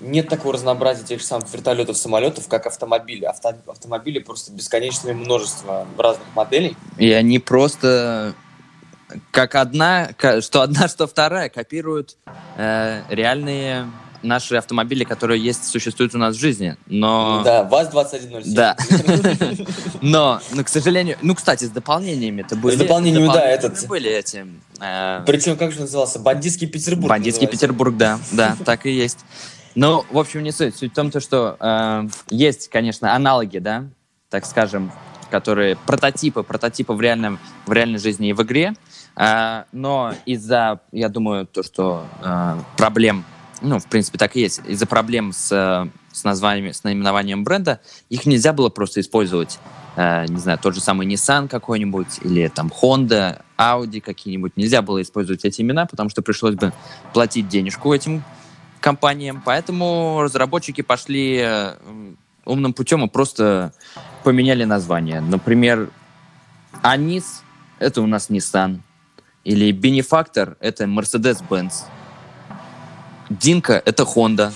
нет 0.00 0.28
такого 0.28 0.54
разнообразия 0.54 1.04
тех 1.04 1.20
же 1.20 1.26
самых 1.26 1.52
вертолетов, 1.52 1.96
самолетов, 1.96 2.48
как 2.48 2.66
автомобили. 2.66 3.24
Авто- 3.24 3.54
автомобили 3.66 4.18
просто 4.18 4.52
бесконечное 4.52 5.14
множество 5.14 5.86
разных 5.98 6.26
моделей. 6.34 6.76
И 6.98 7.10
они 7.12 7.38
просто 7.38 8.34
как 9.30 9.54
одна, 9.54 10.10
что 10.40 10.62
одна, 10.62 10.88
что 10.88 11.06
вторая, 11.06 11.48
копируют 11.48 12.16
э, 12.56 13.02
реальные 13.08 13.90
наши 14.22 14.56
автомобили, 14.56 15.04
которые 15.04 15.38
есть, 15.42 15.66
существуют 15.66 16.14
у 16.14 16.18
нас 16.18 16.34
в 16.34 16.40
жизни. 16.40 16.76
Но, 16.86 17.42
Да, 17.44 17.62
ВАЗ-2107. 17.64 18.42
Да. 18.54 18.74
но, 20.00 20.40
но, 20.52 20.64
к 20.64 20.68
сожалению, 20.68 21.18
ну, 21.20 21.34
кстати, 21.34 21.64
с 21.64 21.68
дополнениями 21.70 22.40
это 22.40 22.56
были. 22.56 22.76
дополнениями, 22.76 23.26
да, 23.26 23.44
этот- 23.44 23.86
были 23.86 24.10
эти. 24.10 24.46
э, 24.80 25.22
Причем, 25.26 25.56
как 25.58 25.72
же 25.72 25.80
назывался? 25.80 26.18
Бандитский 26.18 26.66
Петербург. 26.66 27.10
Бандитский. 27.10 27.46
Петербург, 27.46 27.96
да, 27.96 28.18
да, 28.32 28.56
так 28.64 28.86
и 28.86 28.90
есть. 28.90 29.18
Ну, 29.74 30.04
в 30.10 30.18
общем, 30.18 30.42
не 30.42 30.52
суть. 30.52 30.76
Суть 30.76 30.92
в 30.92 30.94
том, 30.94 31.10
то, 31.10 31.20
что 31.20 31.56
э, 31.58 32.08
есть, 32.30 32.68
конечно, 32.68 33.14
аналоги, 33.14 33.58
да, 33.58 33.86
так 34.30 34.46
скажем, 34.46 34.92
которые 35.30 35.76
прототипы, 35.76 36.44
прототипы 36.44 36.92
в, 36.92 37.00
реальном, 37.00 37.40
в 37.66 37.72
реальной 37.72 37.98
жизни 37.98 38.28
и 38.28 38.32
в 38.32 38.42
игре, 38.42 38.74
А, 39.16 39.66
но 39.72 40.14
из-за, 40.26 40.80
я 40.92 41.08
думаю, 41.08 41.46
то, 41.46 41.62
что 41.62 42.04
э, 42.22 42.56
проблем, 42.76 43.24
ну, 43.62 43.78
в 43.78 43.86
принципе, 43.86 44.18
так 44.18 44.36
и 44.36 44.40
есть, 44.40 44.60
из-за 44.66 44.86
проблем 44.86 45.32
с, 45.32 45.52
э, 45.52 45.88
с 46.12 46.24
названием, 46.24 46.72
с 46.72 46.84
наименованием 46.84 47.42
бренда, 47.44 47.80
их 48.10 48.26
нельзя 48.26 48.52
было 48.52 48.70
просто 48.70 49.00
использовать, 49.00 49.58
э, 49.96 50.26
не 50.28 50.38
знаю, 50.38 50.58
тот 50.58 50.74
же 50.74 50.80
самый 50.80 51.06
Nissan 51.06 51.48
какой-нибудь, 51.48 52.20
или 52.22 52.48
там 52.48 52.72
Honda, 52.82 53.42
Audi 53.56 54.00
какие-нибудь, 54.00 54.56
нельзя 54.56 54.82
было 54.82 55.00
использовать 55.00 55.44
эти 55.44 55.62
имена, 55.62 55.86
потому 55.86 56.10
что 56.10 56.22
пришлось 56.22 56.54
бы 56.54 56.72
платить 57.12 57.48
денежку 57.48 57.92
этим 57.92 58.22
компаниям, 58.84 59.42
поэтому 59.42 60.20
разработчики 60.20 60.82
пошли 60.82 61.38
э, 61.42 61.74
умным 62.44 62.74
путем 62.74 63.02
и 63.02 63.08
просто 63.08 63.72
поменяли 64.24 64.64
название. 64.64 65.22
Например, 65.22 65.88
Анис— 66.82 67.42
это 67.78 68.02
у 68.02 68.06
нас 68.06 68.28
Nissan, 68.28 68.80
или 69.42 69.72
Бенефактор— 69.72 70.58
это 70.60 70.84
Mercedes-Benz. 70.84 71.84
Динка— 73.30 73.82
это 73.86 74.02
Honda. 74.02 74.52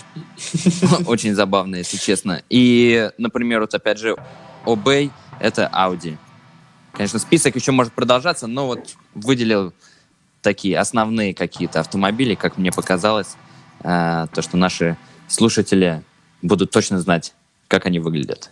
Очень 1.06 1.34
забавно, 1.34 1.76
если 1.76 1.96
честно. 1.96 2.42
И, 2.50 3.10
например, 3.16 3.60
вот 3.60 3.72
опять 3.72 3.98
же, 3.98 4.14
Obey— 4.66 5.10
это 5.40 5.70
Audi. 5.72 6.18
Конечно, 6.92 7.18
список 7.18 7.56
еще 7.56 7.72
может 7.72 7.94
продолжаться, 7.94 8.46
но 8.46 8.66
вот 8.66 8.94
выделил 9.14 9.72
такие 10.42 10.78
основные 10.78 11.32
какие-то 11.32 11.80
автомобили, 11.80 12.34
как 12.34 12.58
мне 12.58 12.70
показалось, 12.70 13.38
то, 13.82 14.28
что 14.40 14.56
наши 14.56 14.96
слушатели 15.28 16.02
будут 16.42 16.70
точно 16.70 16.98
знать, 17.00 17.34
как 17.68 17.86
они 17.86 17.98
выглядят. 17.98 18.50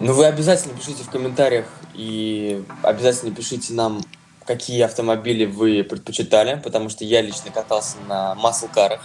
Ну, 0.00 0.12
вы 0.12 0.26
обязательно 0.26 0.74
пишите 0.74 1.04
в 1.04 1.10
комментариях 1.10 1.66
и 1.94 2.62
обязательно 2.82 3.34
пишите 3.34 3.72
нам, 3.72 4.02
какие 4.44 4.82
автомобили 4.82 5.44
вы 5.44 5.82
предпочитали, 5.84 6.60
потому 6.62 6.88
что 6.88 7.04
я 7.04 7.22
лично 7.22 7.50
катался 7.50 7.96
на 8.08 8.34
маслкарах, 8.34 9.00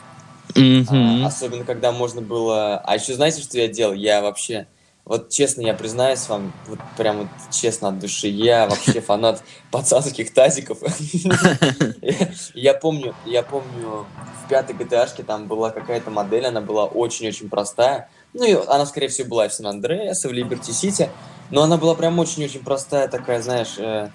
Мгм. 0.55 1.23
а, 1.23 1.27
особенно 1.27 1.63
когда 1.63 1.91
можно 1.91 2.21
было... 2.21 2.79
А 2.79 2.95
еще 2.95 3.13
знаете, 3.13 3.41
что 3.41 3.57
я 3.57 3.67
делал? 3.67 3.93
Я 3.93 4.21
вообще... 4.21 4.67
Вот 5.11 5.27
честно, 5.27 5.59
я 5.59 5.73
признаюсь 5.73 6.29
вам, 6.29 6.53
вот 6.67 6.79
прям 6.95 7.17
вот 7.17 7.27
честно 7.51 7.89
от 7.89 7.99
души, 7.99 8.29
я 8.29 8.65
вообще 8.65 9.01
фанат 9.01 9.43
пацанских 9.69 10.33
тазиков. 10.33 10.77
Я 12.53 12.73
помню, 12.73 13.13
я 13.25 13.43
помню, 13.43 14.05
в 14.45 14.47
пятой 14.47 14.73
GTA 14.73 15.23
там 15.25 15.47
была 15.47 15.71
какая-то 15.71 16.11
модель, 16.11 16.45
она 16.45 16.61
была 16.61 16.85
очень-очень 16.85 17.49
простая. 17.49 18.09
Ну, 18.33 18.45
и 18.45 18.53
она, 18.53 18.85
скорее 18.85 19.09
всего, 19.09 19.27
была 19.27 19.47
и 19.47 19.49
в 19.49 19.53
Сан-Андреасе, 19.53 20.29
в 20.29 20.31
Либерти-Сити, 20.31 21.09
но 21.49 21.63
она 21.63 21.75
была 21.75 21.93
прям 21.95 22.17
очень-очень 22.17 22.63
простая, 22.63 23.09
такая, 23.09 23.41
знаешь, 23.41 23.75
э, 23.77 24.11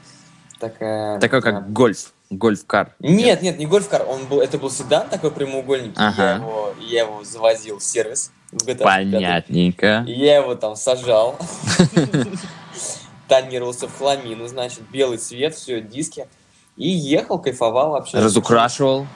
такая... 0.58 1.20
Такой 1.20 1.40
э, 1.40 1.42
как 1.42 1.72
гольф, 1.74 2.14
гольф-кар. 2.30 2.94
нет, 3.00 3.42
нет, 3.42 3.58
не 3.58 3.66
гольф-кар, 3.66 4.06
он 4.08 4.24
был, 4.24 4.40
это 4.40 4.56
был 4.56 4.70
седан 4.70 5.10
такой 5.10 5.30
прямоугольник, 5.30 5.92
Ага. 5.96 6.22
я, 6.22 6.34
его, 6.36 6.74
я 6.80 7.00
его 7.02 7.22
завозил 7.22 7.80
в 7.80 7.84
сервис 7.84 8.32
в 8.52 8.66
GTA. 8.66 8.84
Понятненько. 8.84 10.04
И 10.06 10.12
я 10.12 10.36
его 10.36 10.54
там 10.54 10.76
сажал, 10.76 11.38
тонировался 13.28 13.88
в 13.88 13.96
хламину, 13.96 14.46
значит, 14.46 14.82
белый 14.90 15.18
цвет, 15.18 15.54
все, 15.54 15.80
диски, 15.80 16.28
и 16.76 16.88
ехал, 16.88 17.38
кайфовал 17.38 17.90
вообще. 17.90 18.18
Разукрашивал. 18.18 19.06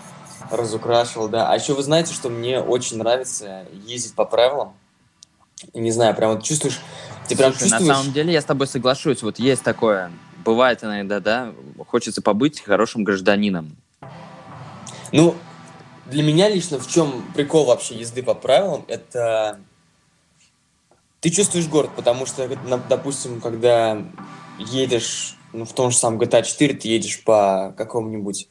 Разукрашивал, 0.50 1.28
да. 1.28 1.50
А 1.50 1.54
еще 1.56 1.74
вы 1.74 1.82
знаете, 1.82 2.12
что 2.14 2.28
мне 2.28 2.60
очень 2.60 2.98
нравится 2.98 3.66
ездить 3.86 4.14
по 4.14 4.24
правилам. 4.24 4.72
Не 5.74 5.90
знаю, 5.90 6.14
прям 6.14 6.32
вот 6.32 6.42
чувствуешь, 6.42 6.80
ты 7.28 7.36
прям 7.36 7.52
Слушай, 7.52 7.70
на 7.70 7.78
чувствуешь... 7.78 7.96
самом 7.96 8.12
деле 8.12 8.32
я 8.32 8.40
с 8.40 8.44
тобой 8.44 8.66
соглашусь. 8.66 9.22
Вот 9.22 9.38
есть 9.38 9.62
такое, 9.62 10.10
бывает 10.44 10.82
иногда, 10.82 11.20
да, 11.20 11.52
хочется 11.86 12.22
побыть 12.22 12.60
хорошим 12.60 13.04
гражданином. 13.04 13.76
Ну, 15.12 15.36
для 16.10 16.22
меня 16.22 16.48
лично 16.48 16.78
в 16.78 16.88
чем 16.88 17.24
прикол 17.34 17.66
вообще 17.66 17.94
езды 17.94 18.22
по 18.22 18.34
правилам, 18.34 18.84
это 18.88 19.60
ты 21.20 21.30
чувствуешь 21.30 21.68
город, 21.68 21.90
потому 21.96 22.26
что, 22.26 22.48
допустим, 22.88 23.40
когда 23.40 24.02
едешь 24.58 25.36
ну, 25.52 25.64
в 25.64 25.72
том 25.72 25.90
же 25.90 25.96
самом 25.96 26.20
GTA 26.20 26.42
4, 26.42 26.74
ты 26.74 26.88
едешь 26.88 27.22
по 27.24 27.74
какому-нибудь 27.76 28.48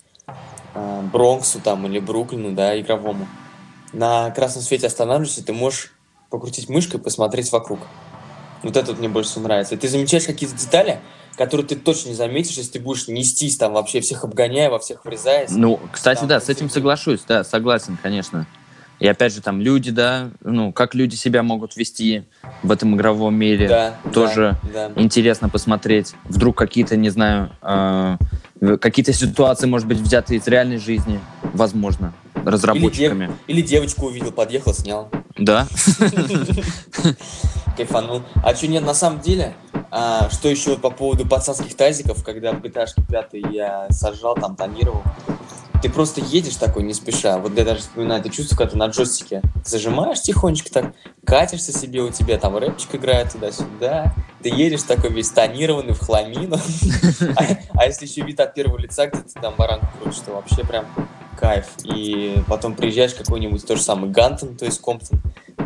э, 0.75 1.01
Бронксу 1.11 1.59
там 1.59 1.87
или 1.87 1.99
Бруклину, 1.99 2.51
да, 2.51 2.79
игровому. 2.79 3.27
На 3.93 4.29
красном 4.31 4.63
свете 4.63 4.87
останавливаешься, 4.87 5.43
ты 5.43 5.53
можешь 5.53 5.93
покрутить 6.29 6.69
мышкой, 6.69 6.99
посмотреть 6.99 7.51
вокруг. 7.51 7.79
Вот 8.61 8.77
это 8.77 8.91
вот 8.91 8.99
мне 8.99 9.09
больше 9.09 9.31
всего 9.31 9.45
нравится. 9.45 9.75
И 9.75 9.77
ты 9.77 9.87
замечаешь 9.87 10.25
какие-то 10.25 10.55
детали, 10.55 10.99
которые 11.39 11.65
ты 11.65 11.77
точно 11.77 12.09
не 12.09 12.15
заметишь, 12.15 12.57
если 12.57 12.73
ты 12.73 12.79
будешь 12.81 13.07
нестись 13.07 13.55
там 13.55 13.71
вообще 13.71 14.01
всех 14.01 14.25
обгоняя, 14.25 14.69
во 14.69 14.77
всех 14.77 15.05
врезаясь. 15.05 15.51
Ну, 15.51 15.79
кстати, 15.89 16.19
Там 16.19 16.27
да, 16.27 16.41
с 16.41 16.49
этим 16.49 16.69
соглашусь, 16.69 17.21
да, 17.25 17.45
согласен, 17.45 17.97
конечно. 18.03 18.45
И 18.99 19.07
опять 19.07 19.33
же, 19.33 19.41
там 19.41 19.61
люди, 19.61 19.91
да, 19.91 20.29
ну, 20.41 20.73
как 20.73 20.93
люди 20.93 21.15
себя 21.15 21.41
могут 21.41 21.77
вести 21.77 22.23
в 22.63 22.71
этом 22.71 22.95
игровом 22.95 23.33
мире. 23.35 23.67
Да, 23.67 23.95
тоже 24.13 24.57
да, 24.73 24.89
да. 24.89 25.01
Интересно 25.01 25.47
посмотреть. 25.47 26.13
Вдруг 26.25 26.57
какие-то, 26.57 26.97
не 26.97 27.09
знаю, 27.09 27.51
э, 27.61 28.17
какие-то 28.81 29.13
ситуации, 29.13 29.67
может 29.67 29.87
быть, 29.87 29.99
взяты 29.99 30.35
из 30.35 30.45
реальной 30.47 30.77
жизни, 30.77 31.19
возможно, 31.53 32.13
разработчиками. 32.33 33.31
Или 33.47 33.61
девочку 33.61 34.07
увидел, 34.07 34.33
подъехал, 34.33 34.73
снял. 34.73 35.09
Да. 35.37 35.67
Кайфанул. 37.77 38.23
А 38.43 38.53
что 38.53 38.67
нет, 38.67 38.85
на 38.85 38.93
самом 38.93 39.21
деле, 39.21 39.55
а, 39.91 40.29
что 40.29 40.49
еще 40.49 40.77
по 40.77 40.89
поводу 40.89 41.25
пацанских 41.25 41.75
тазиков, 41.75 42.23
когда 42.23 42.51
в 42.51 42.61
GTA 42.61 42.87
5 43.09 43.27
я 43.51 43.87
сажал, 43.89 44.35
там 44.35 44.57
тонировал. 44.57 45.03
Ты 45.81 45.89
просто 45.89 46.21
едешь 46.21 46.55
такой 46.55 46.83
не 46.83 46.93
спеша. 46.93 47.37
Вот 47.37 47.57
я 47.57 47.65
даже 47.65 47.79
вспоминаю 47.81 48.21
это 48.21 48.29
чувство, 48.29 48.55
когда 48.55 48.71
ты 48.71 48.77
на 48.77 48.87
джойстике 48.87 49.41
зажимаешь 49.65 50.21
тихонечко 50.21 50.71
так, 50.71 50.93
катишься 51.25 51.71
себе, 51.71 52.01
у 52.01 52.09
тебя 52.09 52.37
там 52.37 52.57
рэпчик 52.57 52.95
играет 52.95 53.31
туда-сюда, 53.31 54.13
ты 54.41 54.49
едешь 54.49 54.83
такой 54.83 55.11
весь 55.11 55.29
тонированный 55.29 55.93
в 55.93 55.99
хламину. 55.99 56.57
А, 57.35 57.43
а 57.73 57.85
если 57.85 58.05
еще 58.05 58.21
вид 58.21 58.39
от 58.39 58.53
первого 58.53 58.77
лица, 58.77 59.07
где 59.07 59.21
ты 59.21 59.39
там 59.39 59.55
баранку 59.57 59.87
крутишь, 60.01 60.21
то 60.21 60.31
вообще 60.31 60.65
прям 60.65 60.85
кайф. 61.39 61.65
И 61.83 62.41
потом 62.47 62.75
приезжаешь 62.75 63.13
какой-нибудь 63.13 63.65
тот 63.65 63.77
же 63.77 63.83
самый 63.83 64.09
Гантон, 64.09 64.55
то 64.55 64.65
есть 64.65 64.81
Комптон, 64.81 65.21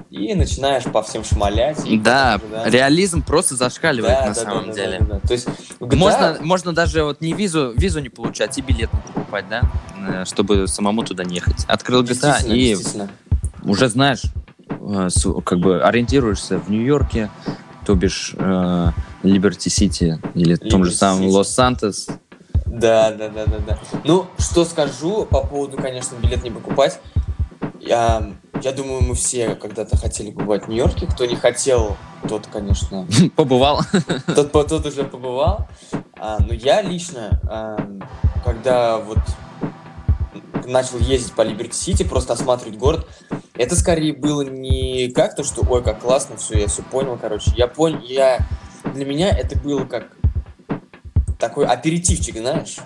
и 0.10 0.34
начинаешь 0.36 0.84
по 0.84 1.02
всем 1.02 1.24
шмалять. 1.24 1.86
И 1.86 1.98
да, 1.98 2.40
уже, 2.44 2.54
да, 2.54 2.70
реализм 2.70 3.24
просто 3.24 3.56
зашкаливает 3.56 4.20
да, 4.20 4.28
на 4.28 4.34
да, 4.34 4.42
самом 4.42 4.68
да, 4.68 4.74
деле. 4.74 4.98
Да, 5.00 5.06
да, 5.06 5.14
да. 5.16 5.28
То 5.28 5.34
есть 5.34 5.48
GTA... 5.80 5.96
можно, 5.96 6.38
можно 6.42 6.74
даже 6.74 7.04
вот 7.04 7.22
не 7.22 7.34
визу, 7.34 7.74
визу 7.76 8.00
не 8.00 8.10
получать 8.10 8.58
и 8.58 8.62
билет 8.62 8.94
не 8.94 9.00
покупать, 9.00 9.46
да, 9.50 9.62
чтобы 10.26 10.68
самому 10.68 11.04
туда 11.04 11.24
не 11.24 11.36
ехать. 11.36 11.66
Открыл 11.68 12.04
GTA 12.04 12.48
и 12.48 12.78
уже 13.64 13.90
знаешь, 13.90 14.24
э, 14.70 15.10
как 15.46 15.60
бы 15.60 15.82
ориентируешься 15.82 16.60
в 16.60 16.70
Нью-Йорке, 16.70 17.30
то 17.86 17.96
бишь 17.96 18.34
Либерти-Сити 19.24 20.20
или 20.36 20.56
в 20.56 20.60
том 20.70 20.86
же 20.86 20.92
самом 20.92 21.28
Лос-Сантос. 21.28 22.08
Да, 22.66 23.12
да, 23.12 23.30
да, 23.30 23.46
да, 23.46 23.58
да. 23.68 23.80
Ну, 24.04 24.26
что 24.40 24.66
скажу 24.66 25.26
по 25.26 25.46
поводу, 25.46 25.78
конечно, 25.78 26.16
билет 26.16 26.44
не 26.44 26.50
покупать. 26.50 27.00
Я, 27.80 28.32
я 28.62 28.72
думаю, 28.72 29.04
мы 29.04 29.14
все 29.14 29.56
когда-то 29.56 29.98
хотели 29.98 30.32
побывать 30.32 30.66
в 30.66 30.68
Нью-Йорке. 30.70 31.06
Кто 31.06 31.26
не 31.26 31.36
хотел, 31.36 31.98
тот, 32.28 32.48
конечно... 32.48 33.08
Побывал. 33.36 33.82
Тот, 34.26 34.52
тот 34.52 34.86
уже 34.86 35.04
побывал. 35.04 35.68
А, 36.18 36.38
но 36.40 36.54
я 36.54 36.82
лично, 36.82 37.40
а, 37.50 37.78
когда 38.44 38.98
вот 38.98 39.20
начал 40.68 41.00
ездить 41.00 41.34
по 41.34 41.42
Либерти-Сити, 41.42 42.04
просто 42.04 42.34
осматривать 42.34 42.78
город, 42.78 43.08
это 43.56 43.76
скорее 43.76 44.14
было 44.14 44.42
не 44.42 45.12
как 45.12 45.36
то, 45.36 45.44
что 45.44 45.66
ой, 45.68 45.84
как 45.84 46.00
классно, 46.00 46.38
все, 46.38 46.60
я 46.60 46.68
все 46.68 46.84
понял, 46.84 47.18
короче. 47.20 47.52
Я 47.56 47.68
понял, 47.68 48.00
я... 48.02 48.40
Для 48.94 49.06
меня 49.06 49.30
это 49.30 49.58
было 49.58 49.86
как 49.86 50.08
такой 51.40 51.66
аперитивчик, 51.66 52.38
знаешь. 52.38 52.78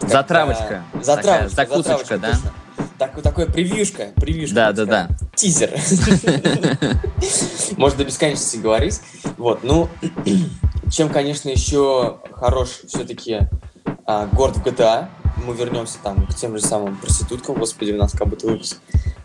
Затравочка. 0.00 0.82
Затравочка. 1.00 1.54
Закусочка, 1.54 2.18
да? 2.18 2.32
Точно 2.32 2.52
так, 2.98 3.22
такое 3.22 3.46
превьюшка, 3.46 4.08
превьюшка. 4.16 4.54
Да, 4.54 4.72
да, 4.72 4.84
да. 4.84 5.08
Тизер. 5.34 5.70
Можно 7.76 7.98
до 7.98 8.04
бесконечности 8.04 8.56
говорить. 8.56 9.00
Вот, 9.36 9.62
ну, 9.62 9.88
чем, 10.90 11.08
конечно, 11.08 11.48
еще 11.48 12.18
хорош 12.32 12.80
все-таки 12.88 13.40
а, 14.04 14.26
город 14.26 14.56
в 14.56 14.66
GTA. 14.66 15.08
Мы 15.48 15.54
вернемся 15.54 15.98
там 16.02 16.26
к 16.26 16.34
тем 16.34 16.56
же 16.56 16.62
самым 16.62 16.96
проституткам. 16.96 17.56
Господи, 17.56 17.92
у 17.92 17.96
нас 17.96 18.12
как 18.12 18.28
будто 18.28 18.46
выпуск 18.46 18.78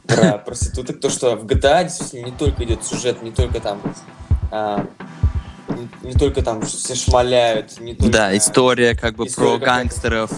про 0.08 0.38
проституток. 0.46 1.00
То, 1.00 1.10
что 1.10 1.36
в 1.36 1.46
GTA 1.46 1.84
действительно 1.84 2.26
не 2.26 2.32
только 2.32 2.64
идет 2.64 2.84
сюжет, 2.84 3.22
не 3.22 3.32
только 3.32 3.60
там 3.60 3.82
а, 4.52 4.88
не, 5.68 6.10
не 6.10 6.14
только 6.14 6.42
там 6.42 6.62
все 6.62 6.96
шмаляют, 6.96 7.80
не 7.80 7.94
только... 7.94 8.12
Да, 8.12 8.38
история 8.38 8.96
как 8.96 9.16
бы 9.16 9.28
история 9.28 9.60
про 9.60 9.66
гангстеров, 9.66 10.32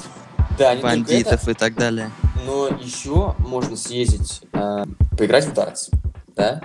да, 0.58 0.76
бандитов 0.76 1.44
это, 1.44 1.52
и 1.52 1.54
так 1.54 1.76
далее 1.76 2.12
но 2.46 2.68
еще 2.68 3.36
можно 3.40 3.76
съездить, 3.76 4.42
э, 4.54 4.86
поиграть 5.18 5.46
в 5.46 5.54
дартс, 5.54 5.90
да, 6.36 6.62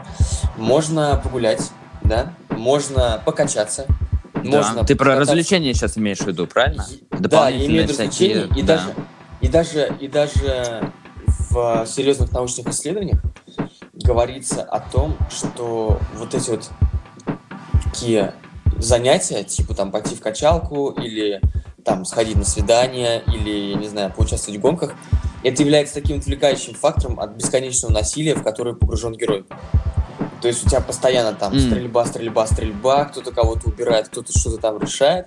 можно 0.57 1.21
погулять, 1.23 1.71
да, 2.03 2.35
можно 2.51 3.21
покачаться, 3.25 3.87
да. 4.45 4.59
можно 4.59 4.85
Ты 4.85 4.97
про 4.97 5.17
развлечения 5.17 5.75
сейчас 5.75 5.99
имеешь 5.99 6.19
в 6.19 6.27
виду, 6.27 6.47
правильно? 6.47 6.87
Да, 7.11 7.49
я 7.49 7.67
имею 7.67 7.87
в 7.87 7.91
виду 7.91 7.93
развлечения, 7.93 8.49
и, 8.57 8.63
да. 8.63 8.77
даже, 8.77 8.95
и, 9.41 9.49
даже, 9.49 9.97
и 10.01 10.09
даже 10.09 10.93
в 11.51 11.87
серьезных 11.87 12.33
научных 12.33 12.69
исследованиях 12.69 13.21
говорится 13.95 14.63
о 14.63 14.81
том, 14.81 15.17
что 15.31 15.99
вот 16.17 16.35
эти 16.35 16.51
вот 16.51 16.71
такие 17.85 18.35
занятия, 18.79 19.45
типа 19.45 19.75
там 19.75 19.91
пойти 19.91 20.15
в 20.15 20.21
качалку 20.21 20.91
или 20.91 21.41
там 21.85 22.05
сходить 22.05 22.37
на 22.37 22.45
свидание 22.45 23.23
или, 23.27 23.71
я 23.71 23.77
не 23.77 23.89
знаю, 23.89 24.13
поучаствовать 24.15 24.59
в 24.59 24.63
гонках, 24.63 24.95
это 25.43 25.63
является 25.63 25.95
таким 25.95 26.19
отвлекающим 26.19 26.75
фактором 26.75 27.19
от 27.19 27.31
бесконечного 27.31 27.93
насилия, 27.93 28.35
в 28.35 28.43
которое 28.43 28.75
погружен 28.75 29.15
герой. 29.15 29.45
То 30.41 30.49
есть 30.49 30.67
у 30.67 30.69
тебя 30.69 30.81
постоянно 30.81 31.35
там 31.35 31.53
mm. 31.53 31.61
стрельба, 31.61 32.07
стрельба, 32.07 32.47
стрельба, 32.47 33.05
кто-то 33.07 33.31
кого-то 33.33 33.69
убирает, 33.69 34.09
кто-то 34.09 34.37
что-то 34.37 34.59
там 34.59 34.79
решает. 34.79 35.27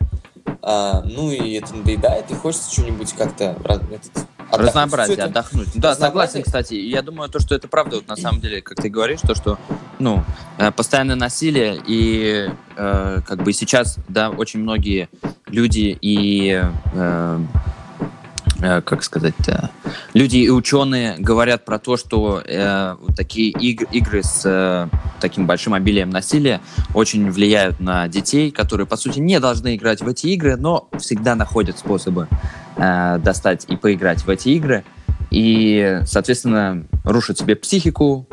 А, 0.61 1.01
ну 1.03 1.31
и 1.31 1.53
это 1.53 1.75
надоедает, 1.75 2.31
и 2.31 2.35
хочется 2.35 2.71
что-нибудь 2.71 3.13
как-то 3.13 3.55
этот, 3.65 4.27
Разнообразие, 4.51 5.15
это... 5.15 5.25
отдохнуть. 5.25 5.69
Да, 5.73 5.95
согласен, 5.95 6.43
кстати. 6.43 6.75
Я 6.75 7.01
думаю, 7.01 7.29
то, 7.29 7.39
что 7.39 7.55
это 7.55 7.67
правда, 7.67 7.95
вот 7.97 8.07
на 8.07 8.15
самом 8.15 8.39
деле, 8.39 8.61
как 8.61 8.79
ты 8.79 8.87
говоришь, 8.87 9.21
то, 9.21 9.33
что, 9.33 9.57
ну, 9.97 10.23
э, 10.59 10.71
постоянное 10.71 11.15
насилие, 11.15 11.81
и 11.87 12.51
э, 12.77 13.21
как 13.25 13.43
бы 13.43 13.51
сейчас, 13.51 13.97
да, 14.07 14.29
очень 14.29 14.59
многие 14.59 15.09
люди 15.47 15.97
и 15.99 16.63
Э, 16.93 17.39
как 18.85 19.03
сказать, 19.03 19.35
люди 20.13 20.37
и 20.37 20.49
ученые 20.49 21.15
говорят 21.19 21.65
про 21.65 21.79
то, 21.79 21.97
что 21.97 22.41
э, 22.45 22.95
такие 23.15 23.51
иг- 23.51 23.91
игры 23.91 24.23
с 24.23 24.43
э, 24.45 24.87
таким 25.19 25.45
большим 25.45 25.73
обилием 25.73 26.09
насилия 26.09 26.61
очень 26.93 27.29
влияют 27.29 27.79
на 27.79 28.07
детей, 28.07 28.51
которые, 28.51 28.87
по 28.87 28.95
сути, 28.95 29.19
не 29.19 29.39
должны 29.39 29.75
играть 29.75 30.01
в 30.01 30.07
эти 30.07 30.27
игры, 30.27 30.55
но 30.55 30.87
всегда 30.97 31.35
находят 31.35 31.77
способы 31.77 32.27
э, 32.77 33.19
достать 33.19 33.65
и 33.67 33.75
поиграть 33.75 34.23
в 34.23 34.29
эти 34.29 34.49
игры. 34.49 34.85
И, 35.29 35.99
соответственно, 36.05 36.85
рушат 37.03 37.39
себе 37.39 37.55
психику 37.55 38.27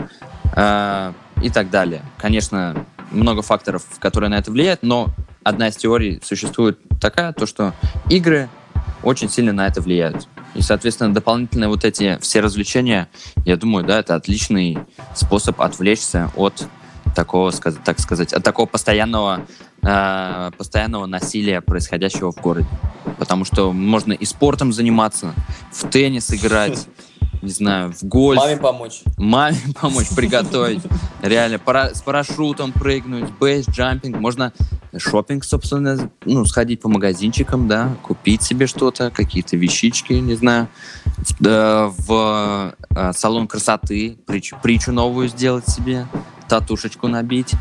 э, 0.55 1.13
и 1.43 1.51
так 1.51 1.71
далее. 1.71 2.03
Конечно, 2.19 2.87
много 3.11 3.43
факторов, 3.43 3.83
которые 3.99 4.31
на 4.31 4.39
это 4.39 4.53
влияют, 4.53 4.83
но 4.83 5.09
одна 5.43 5.69
из 5.69 5.77
теорий 5.77 6.21
существует 6.23 6.79
такая, 7.01 7.33
то 7.33 7.47
что 7.47 7.73
игры 8.09 8.49
очень 9.03 9.29
сильно 9.29 9.53
на 9.53 9.67
это 9.67 9.81
влияют. 9.81 10.29
И, 10.55 10.63
соответственно, 10.63 11.15
дополнительные 11.15 11.69
вот 11.69 11.85
эти 11.85 12.19
все 12.21 12.41
развлечения, 12.41 13.09
я 13.45 13.57
думаю, 13.57 13.85
да, 13.85 14.01
это 14.01 14.15
отличный 14.15 14.79
способ 15.15 15.61
отвлечься 15.61 16.31
от 16.37 16.67
такого, 17.15 17.53
так 17.53 17.99
сказать, 17.99 18.33
от 18.33 18.43
такого 18.43 18.67
постоянного, 18.67 19.47
э, 19.83 20.51
постоянного 20.57 21.07
насилия, 21.07 21.61
происходящего 21.61 22.33
в 22.33 22.37
городе. 22.41 22.69
Потому 23.19 23.45
что 23.45 23.73
можно 23.73 24.13
и 24.13 24.25
спортом 24.25 24.73
заниматься, 24.73 25.35
в 25.73 25.89
теннис 25.89 26.33
играть, 26.33 26.87
не 27.43 27.51
знаю, 27.51 27.93
в 27.93 28.03
гольф. 28.05 28.41
Маме 28.41 28.57
помочь. 28.57 29.03
Маме 29.17 29.57
помочь 29.81 30.09
приготовить. 30.15 30.83
Реально, 31.23 31.59
пара, 31.59 31.91
с 31.95 32.03
парашютом 32.03 32.73
прыгнуть, 32.73 33.31
бейс-джампинг. 33.39 34.19
Можно 34.19 34.53
шопинг, 34.97 35.45
собственно, 35.45 36.11
ну, 36.25 36.45
сходить 36.45 36.81
по 36.81 36.89
магазинчикам, 36.89 37.69
да, 37.69 37.95
купить 38.03 38.43
себе 38.43 38.67
что-то, 38.67 39.11
какие-то 39.11 39.57
вещички, 39.57 40.13
не 40.15 40.35
знаю, 40.35 40.69
в 41.39 42.75
э, 42.95 43.13
салон 43.15 43.47
красоты, 43.47 44.19
притчу, 44.27 44.57
притчу 44.63 44.93
новую 44.93 45.29
сделать 45.29 45.69
себе, 45.69 46.07
татушечку 46.49 47.09
набить. 47.09 47.55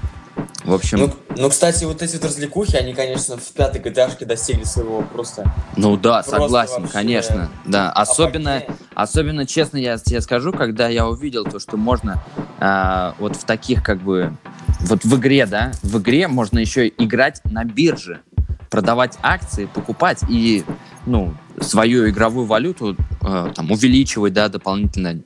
В 0.63 0.73
общем... 0.73 0.99
Ну, 0.99 1.13
ну, 1.37 1.49
кстати, 1.49 1.85
вот 1.85 2.01
эти 2.01 2.15
вот 2.15 2.25
развлекухи, 2.25 2.75
они, 2.75 2.93
конечно, 2.93 3.37
в 3.37 3.51
пятой 3.53 3.81
gta 3.81 4.25
достигли 4.25 4.63
своего 4.63 5.01
просто... 5.01 5.51
Ну 5.77 5.95
да, 5.97 6.21
просто 6.21 6.31
согласен, 6.31 6.81
вообще, 6.81 6.93
конечно. 6.93 7.49
Да, 7.65 7.91
особенно, 7.91 8.63
особенно, 9.01 9.45
честно 9.45 9.77
я 9.77 9.97
тебе 9.97 10.21
скажу, 10.21 10.51
когда 10.51 10.87
я 10.87 11.07
увидел 11.07 11.45
то, 11.45 11.59
что 11.59 11.77
можно 11.77 12.21
э, 12.59 13.13
вот 13.19 13.35
в 13.35 13.43
таких 13.45 13.83
как 13.83 14.01
бы... 14.01 14.35
Вот 14.81 15.03
в 15.03 15.17
игре, 15.17 15.45
да, 15.45 15.71
в 15.83 15.99
игре 15.99 16.27
можно 16.27 16.59
еще 16.59 16.87
играть 16.87 17.41
на 17.43 17.65
бирже 17.65 18.21
продавать 18.69 19.17
акции, 19.21 19.65
покупать 19.65 20.23
и 20.29 20.63
ну, 21.05 21.33
свою 21.59 22.09
игровую 22.09 22.45
валюту 22.45 22.95
э, 23.21 23.51
там, 23.55 23.71
увеличивать, 23.71 24.33
да, 24.33 24.47
дополнительно, 24.47 25.21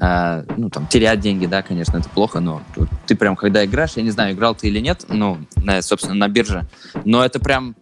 э, 0.00 0.44
ну, 0.56 0.70
там, 0.70 0.86
терять 0.86 1.20
деньги, 1.20 1.46
да, 1.46 1.62
конечно, 1.62 1.98
это 1.98 2.08
плохо, 2.08 2.40
но 2.40 2.62
ты 3.06 3.14
прям, 3.14 3.36
когда 3.36 3.64
играешь, 3.64 3.92
я 3.96 4.02
не 4.02 4.10
знаю, 4.10 4.34
играл 4.34 4.54
ты 4.54 4.68
или 4.68 4.80
нет, 4.80 5.04
ну, 5.08 5.38
на, 5.56 5.82
собственно, 5.82 6.14
на 6.14 6.28
бирже, 6.28 6.66
но 7.04 7.24
это 7.24 7.38
прям 7.38 7.76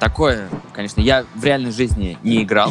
такое, 0.00 0.48
конечно, 0.74 1.00
я 1.00 1.24
в 1.34 1.44
реальной 1.44 1.72
жизни 1.72 2.18
не 2.22 2.42
играл, 2.42 2.70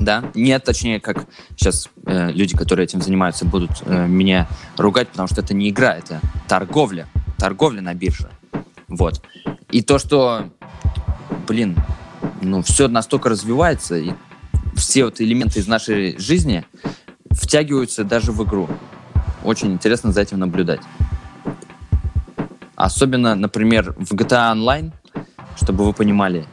да, 0.00 0.24
нет, 0.34 0.64
точнее, 0.64 0.98
как 0.98 1.26
сейчас 1.56 1.88
э, 2.06 2.32
люди, 2.32 2.56
которые 2.56 2.84
этим 2.84 3.00
занимаются, 3.00 3.44
будут 3.44 3.70
э, 3.86 4.06
меня 4.06 4.48
ругать, 4.76 5.08
потому 5.08 5.28
что 5.28 5.40
это 5.40 5.54
не 5.54 5.70
игра, 5.70 5.94
это 5.94 6.20
торговля, 6.48 7.06
торговля 7.38 7.80
на 7.80 7.94
бирже, 7.94 8.30
вот. 8.88 9.22
И 9.70 9.82
то, 9.82 10.00
что 10.00 10.50
блин, 11.50 11.76
ну, 12.42 12.62
все 12.62 12.86
настолько 12.86 13.28
развивается, 13.28 13.96
и 13.96 14.12
все 14.76 15.04
вот 15.04 15.20
элементы 15.20 15.58
из 15.58 15.66
нашей 15.66 16.16
жизни 16.16 16.64
втягиваются 17.32 18.04
даже 18.04 18.30
в 18.30 18.44
игру. 18.44 18.68
Очень 19.42 19.72
интересно 19.72 20.12
за 20.12 20.20
этим 20.20 20.38
наблюдать. 20.38 20.80
Особенно, 22.76 23.34
например, 23.34 23.94
в 23.98 24.14
GTA 24.14 24.54
Online, 24.54 24.92
чтобы 25.56 25.84
вы 25.84 25.92
понимали, 25.92 26.46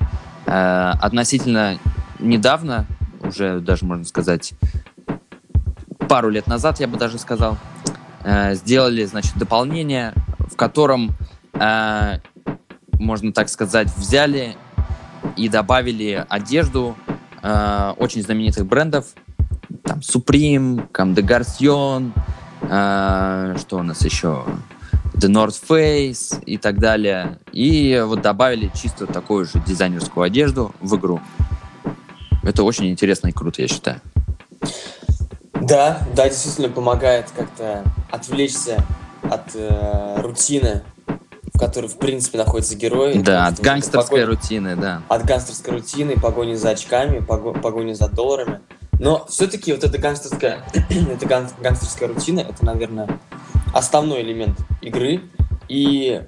э, 0.48 0.92
относительно 1.00 1.78
недавно 2.18 2.88
уже 3.22 3.60
даже 3.60 3.86
можно 3.86 4.06
сказать 4.06 4.54
пару 6.08 6.30
лет 6.30 6.48
назад, 6.48 6.80
я 6.80 6.88
бы 6.88 6.98
даже 6.98 7.18
сказал, 7.18 7.58
э, 8.24 8.56
сделали, 8.56 9.04
значит, 9.06 9.38
дополнение, 9.38 10.14
в 10.40 10.56
котором, 10.56 11.12
э, 11.54 12.20
можно 12.94 13.34
так 13.34 13.50
сказать, 13.50 13.90
взяли 13.96 14.56
и 15.36 15.50
добавили 15.50 16.26
одежду 16.30 16.96
э, 17.44 17.94
очень 17.98 18.24
знаменитых 18.24 18.66
брендов, 18.66 19.08
там 19.84 20.00
Supreme, 20.00 20.90
Comme 20.92 21.14
des 21.14 21.24
Garçons, 21.24 22.12
э, 22.62 23.56
что 23.60 23.78
у 23.78 23.84
нас 23.84 24.04
еще, 24.04 24.46
The 25.14 25.30
North 25.30 25.62
Face 25.68 26.44
и 26.46 26.58
так 26.58 26.80
далее. 26.80 27.40
И 27.52 28.04
вот 28.06 28.22
добавили 28.22 28.72
чисто 28.76 29.08
такую 29.08 29.46
же 29.46 29.62
дизайнерскую 29.66 30.24
одежду 30.24 30.76
в 30.80 30.96
игру. 30.96 31.20
Это 32.48 32.64
очень 32.64 32.90
интересно 32.90 33.28
и 33.28 33.32
круто, 33.34 33.62
я 33.62 33.68
считаю. 33.68 34.00
Да, 35.54 36.02
да, 36.16 36.30
действительно 36.30 36.70
помогает 36.70 37.26
как-то 37.36 37.84
отвлечься 38.10 38.86
от 39.22 39.54
э, 39.54 40.22
рутины, 40.22 40.82
в 41.54 41.60
которой, 41.60 41.88
в 41.88 41.98
принципе, 41.98 42.38
находится 42.38 42.78
герой. 42.78 43.18
Да, 43.18 43.48
от 43.48 43.60
гангстерской 43.60 44.22
погони, 44.22 44.24
рутины, 44.24 44.76
да. 44.78 45.02
От 45.10 45.26
гангстерской 45.26 45.74
рутины, 45.74 46.14
погони 46.14 46.54
за 46.54 46.70
очками, 46.70 47.20
погони 47.20 47.92
за 47.92 48.08
долларами. 48.08 48.62
Но 48.98 49.26
все-таки 49.28 49.74
вот 49.74 49.84
эта 49.84 49.98
гангстерская, 49.98 50.64
эта 50.90 51.26
гангстерская 51.26 52.08
рутина, 52.08 52.40
это, 52.40 52.64
наверное, 52.64 53.10
основной 53.74 54.22
элемент 54.22 54.58
игры. 54.82 55.22
И, 55.68 56.22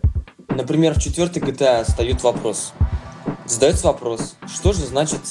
например, 0.50 0.96
в 0.96 1.02
четвертой 1.02 1.42
GTA 1.42 1.86
встает 1.86 2.22
вопрос. 2.24 2.74
Задается 3.46 3.88
вопрос, 3.88 4.36
что 4.54 4.74
же 4.74 4.86
значит 4.86 5.22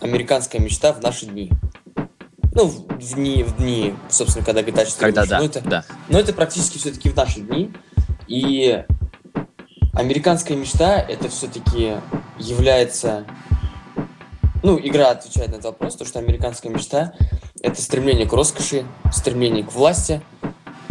американская 0.00 0.60
мечта 0.60 0.92
в 0.92 1.02
наши 1.02 1.26
дни? 1.26 1.50
Ну, 2.52 2.66
в 2.66 3.14
дни, 3.14 3.42
в 3.42 3.56
дни, 3.56 3.94
собственно, 4.08 4.44
когда 4.44 4.62
GTA 4.62 4.86
4 4.86 4.94
Когда, 4.98 5.26
да, 5.26 5.38
но, 5.38 5.44
это, 5.44 5.60
да. 5.60 5.84
но 6.08 6.18
это 6.18 6.32
практически 6.32 6.78
все-таки 6.78 7.08
в 7.08 7.16
наши 7.16 7.40
дни. 7.40 7.72
И 8.26 8.84
американская 9.92 10.56
мечта 10.56 10.98
это 11.00 11.28
все-таки 11.28 11.96
является... 12.38 13.24
Ну, 14.62 14.78
игра 14.78 15.10
отвечает 15.10 15.50
на 15.50 15.54
этот 15.54 15.66
вопрос, 15.66 15.94
то, 15.96 16.04
что 16.04 16.18
американская 16.18 16.72
мечта— 16.72 17.12
это 17.62 17.80
стремление 17.80 18.26
к 18.26 18.32
роскоши, 18.32 18.84
стремление 19.12 19.62
к 19.62 19.72
власти. 19.72 20.20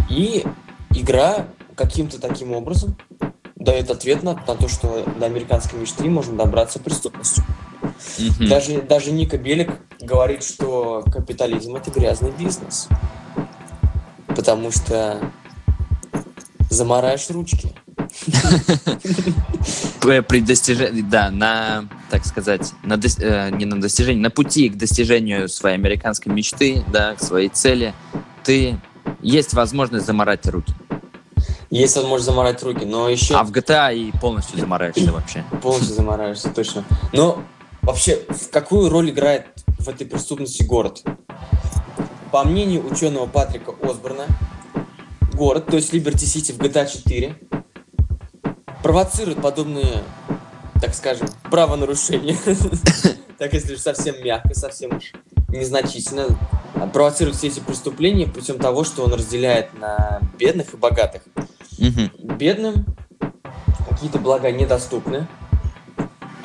И 0.10 0.46
игра 0.92 1.48
каким-то 1.76 2.20
таким 2.20 2.54
образом 2.54 2.98
дает 3.56 3.92
ответ 3.92 4.24
на, 4.24 4.34
на 4.34 4.56
то, 4.56 4.68
что 4.68 5.04
до 5.20 5.26
американской 5.26 5.80
мечты 5.80 6.10
можно 6.10 6.38
добраться 6.38 6.80
преступностью. 6.80 7.44
Mm-hmm. 8.18 8.48
Даже, 8.48 8.82
даже 8.82 9.12
Ника 9.12 9.38
Белик 9.38 9.72
говорит, 10.00 10.44
что 10.44 11.04
капитализм 11.12 11.76
это 11.76 11.92
грязный 11.92 12.32
бизнес. 12.32 12.88
Потому 14.28 14.72
что 14.72 15.20
замараешь 16.70 17.30
ручки. 17.30 17.74
При 20.02 20.42
достижении, 20.42 21.02
да, 21.02 21.30
на, 21.32 21.86
так 22.10 22.26
сказать, 22.26 22.74
на, 22.84 22.94
э, 22.96 23.50
не 23.52 23.66
на 23.66 23.82
достижении, 23.82 24.22
на 24.22 24.30
пути 24.30 24.70
к 24.70 24.78
достижению 24.78 25.50
своей 25.50 25.76
американской 25.76 26.32
мечты, 26.32 26.84
да, 26.92 27.16
к 27.16 27.22
своей 27.22 27.50
цели, 27.50 27.94
ты 28.44 28.80
есть 29.22 29.54
возможность 29.54 30.06
заморать 30.06 30.46
руки. 30.48 30.74
Есть 31.70 31.98
возможность 31.98 32.26
заморать 32.26 32.64
руки, 32.64 32.86
но 32.86 33.10
еще... 33.10 33.36
А 33.36 33.44
в 33.44 33.52
GTA 33.52 33.94
и 33.96 34.12
полностью 34.18 34.60
замораешься 34.60 35.12
вообще. 35.12 35.44
Полностью 35.62 35.96
замораешься, 35.96 36.50
точно. 36.50 36.86
Но 37.12 37.44
вообще, 37.88 38.20
какую 38.52 38.90
роль 38.90 39.10
играет 39.10 39.48
в 39.80 39.88
этой 39.88 40.06
преступности 40.06 40.62
город? 40.62 41.04
По 42.32 42.44
мнению 42.44 42.86
ученого 42.86 43.26
Патрика 43.26 43.74
Осборна, 43.82 44.26
город, 45.34 45.68
то 45.68 45.78
есть 45.78 45.94
Liberty 45.94 46.26
City 46.26 46.54
в 46.54 46.60
GTA 46.60 46.86
4, 46.86 47.36
провоцирует 48.84 49.42
подобные, 49.42 50.04
так 50.82 50.94
скажем, 50.94 51.28
правонарушения. 51.50 52.38
Так, 53.38 53.54
если 53.54 53.76
совсем 53.76 54.16
мягко, 54.24 54.56
совсем 54.56 54.98
уж 54.98 55.12
незначительно, 55.50 56.26
провоцирует 56.92 57.38
все 57.38 57.50
эти 57.50 57.60
преступления 57.60 58.26
путем 58.26 58.58
того, 58.58 58.84
что 58.84 59.04
он 59.04 59.14
разделяет 59.14 59.80
на 59.80 60.20
бедных 60.40 60.74
и 60.74 60.78
богатых. 60.78 61.22
Бедным 61.78 62.84
какие-то 63.88 64.18
блага 64.18 64.52
недоступны, 64.52 65.28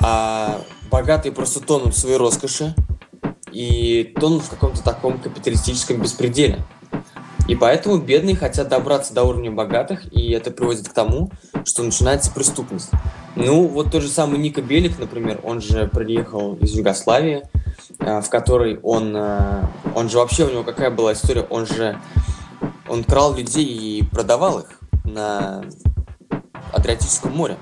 а 0.01 0.61
богатые 0.93 1.31
просто 1.31 1.59
тонут 1.59 1.95
в 1.95 1.97
своей 1.97 2.17
роскоши 2.17 2.75
и 3.51 4.13
тонут 4.19 4.43
в 4.43 4.49
каком-то 4.51 4.83
таком 4.83 5.17
капиталистическом 5.17 5.99
беспределе. 5.99 6.63
И 7.47 7.55
поэтому 7.55 7.97
бедные 7.97 8.35
хотят 8.35 8.69
добраться 8.69 9.11
до 9.11 9.23
уровня 9.23 9.51
богатых, 9.51 10.05
и 10.13 10.31
это 10.31 10.51
приводит 10.51 10.87
к 10.87 10.93
тому, 10.93 11.31
что 11.65 11.81
начинается 11.81 12.31
преступность. 12.31 12.91
Ну, 13.35 13.67
вот 13.67 13.91
тот 13.91 14.03
же 14.03 14.07
самый 14.07 14.37
Ника 14.37 14.61
Белик, 14.61 14.99
например, 14.99 15.41
он 15.43 15.61
же 15.61 15.87
приехал 15.87 16.57
из 16.57 16.75
Югославии, 16.75 17.41
а, 17.97 18.21
в 18.21 18.29
которой 18.29 18.79
он, 18.83 19.15
а, 19.17 19.71
он 19.95 20.09
же 20.09 20.19
вообще, 20.19 20.45
у 20.45 20.51
него 20.51 20.63
какая 20.63 20.91
была 20.91 21.13
история, 21.13 21.41
он 21.41 21.65
же, 21.65 21.97
он 22.87 23.03
крал 23.03 23.33
людей 23.33 23.65
и 23.65 24.03
продавал 24.03 24.59
их 24.59 24.79
на 25.05 25.65
Адриатическом 26.71 27.35
море. 27.35 27.57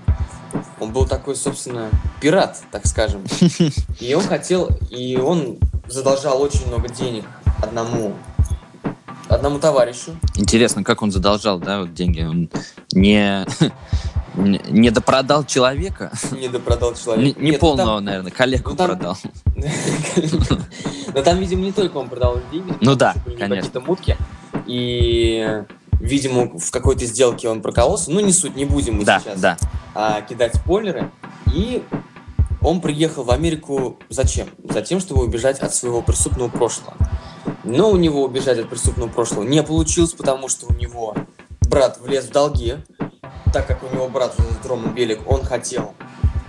Он 0.82 0.91
был 0.91 1.06
такой, 1.06 1.36
собственно, 1.36 1.91
пират, 2.20 2.60
так 2.72 2.88
скажем. 2.88 3.24
И 4.00 4.15
он 4.15 4.24
хотел, 4.24 4.70
и 4.89 5.15
он 5.15 5.60
задолжал 5.88 6.41
очень 6.41 6.65
много 6.67 6.89
денег 6.89 7.24
одному 7.62 8.15
одному 9.30 9.60
товарищу. 9.60 10.17
Интересно, 10.36 10.84
как 10.84 11.04
он 11.04 11.12
задолжал, 11.12 11.60
да, 11.60 11.82
вот 11.82 11.94
деньги? 11.94 12.24
Он 12.24 12.50
не, 12.94 13.46
не 14.36 14.89
допродал 14.89 15.46
человека? 15.46 16.12
Не 16.32 16.48
допродал 16.48 16.96
человека. 16.96 17.39
Не, 17.39 17.46
не 17.46 17.52
Нет, 17.52 17.62
ну 17.62 17.67
полного, 17.67 17.98
там, 17.98 18.06
наверное, 18.06 18.32
коллегу 18.32 18.72
ну, 18.72 18.76
там... 18.76 18.88
продал. 18.88 19.17
Но 21.13 21.22
там, 21.22 21.38
видимо, 21.38 21.62
не 21.62 21.72
только 21.72 21.98
он 21.98 22.10
продал 22.10 22.39
деньги. 22.52 22.74
Ну 22.82 22.96
да, 22.96 23.13
конечно. 23.26 23.48
Какие-то 23.48 23.82
мутки. 23.82 24.17
И 24.65 25.63
видимо, 26.01 26.57
в 26.57 26.71
какой-то 26.71 27.05
сделке 27.05 27.47
он 27.47 27.61
прокололся. 27.61 28.11
Ну, 28.11 28.19
не 28.19 28.33
суть, 28.33 28.55
не 28.55 28.65
будем 28.65 28.97
мы 28.97 29.05
да, 29.05 29.19
сейчас 29.19 29.39
да. 29.39 29.57
А, 29.93 30.21
кидать 30.21 30.55
спойлеры. 30.55 31.11
И 31.53 31.83
он 32.61 32.81
приехал 32.81 33.23
в 33.23 33.31
Америку 33.31 33.99
зачем? 34.09 34.49
Затем, 34.67 34.99
чтобы 34.99 35.23
убежать 35.23 35.59
от 35.59 35.73
своего 35.73 36.01
преступного 36.01 36.49
прошлого. 36.49 36.95
Но 37.63 37.91
у 37.91 37.97
него 37.97 38.23
убежать 38.23 38.59
от 38.59 38.69
преступного 38.69 39.09
прошлого 39.09 39.43
не 39.43 39.61
получилось, 39.63 40.13
потому 40.13 40.49
что 40.49 40.67
у 40.67 40.73
него 40.73 41.15
брат 41.61 41.99
влез 41.99 42.25
в 42.25 42.31
долги, 42.31 42.75
так 43.53 43.67
как 43.67 43.83
у 43.83 43.93
него 43.93 44.07
брат 44.09 44.35
Роман 44.63 44.93
Белик, 44.93 45.29
он 45.29 45.43
хотел 45.43 45.93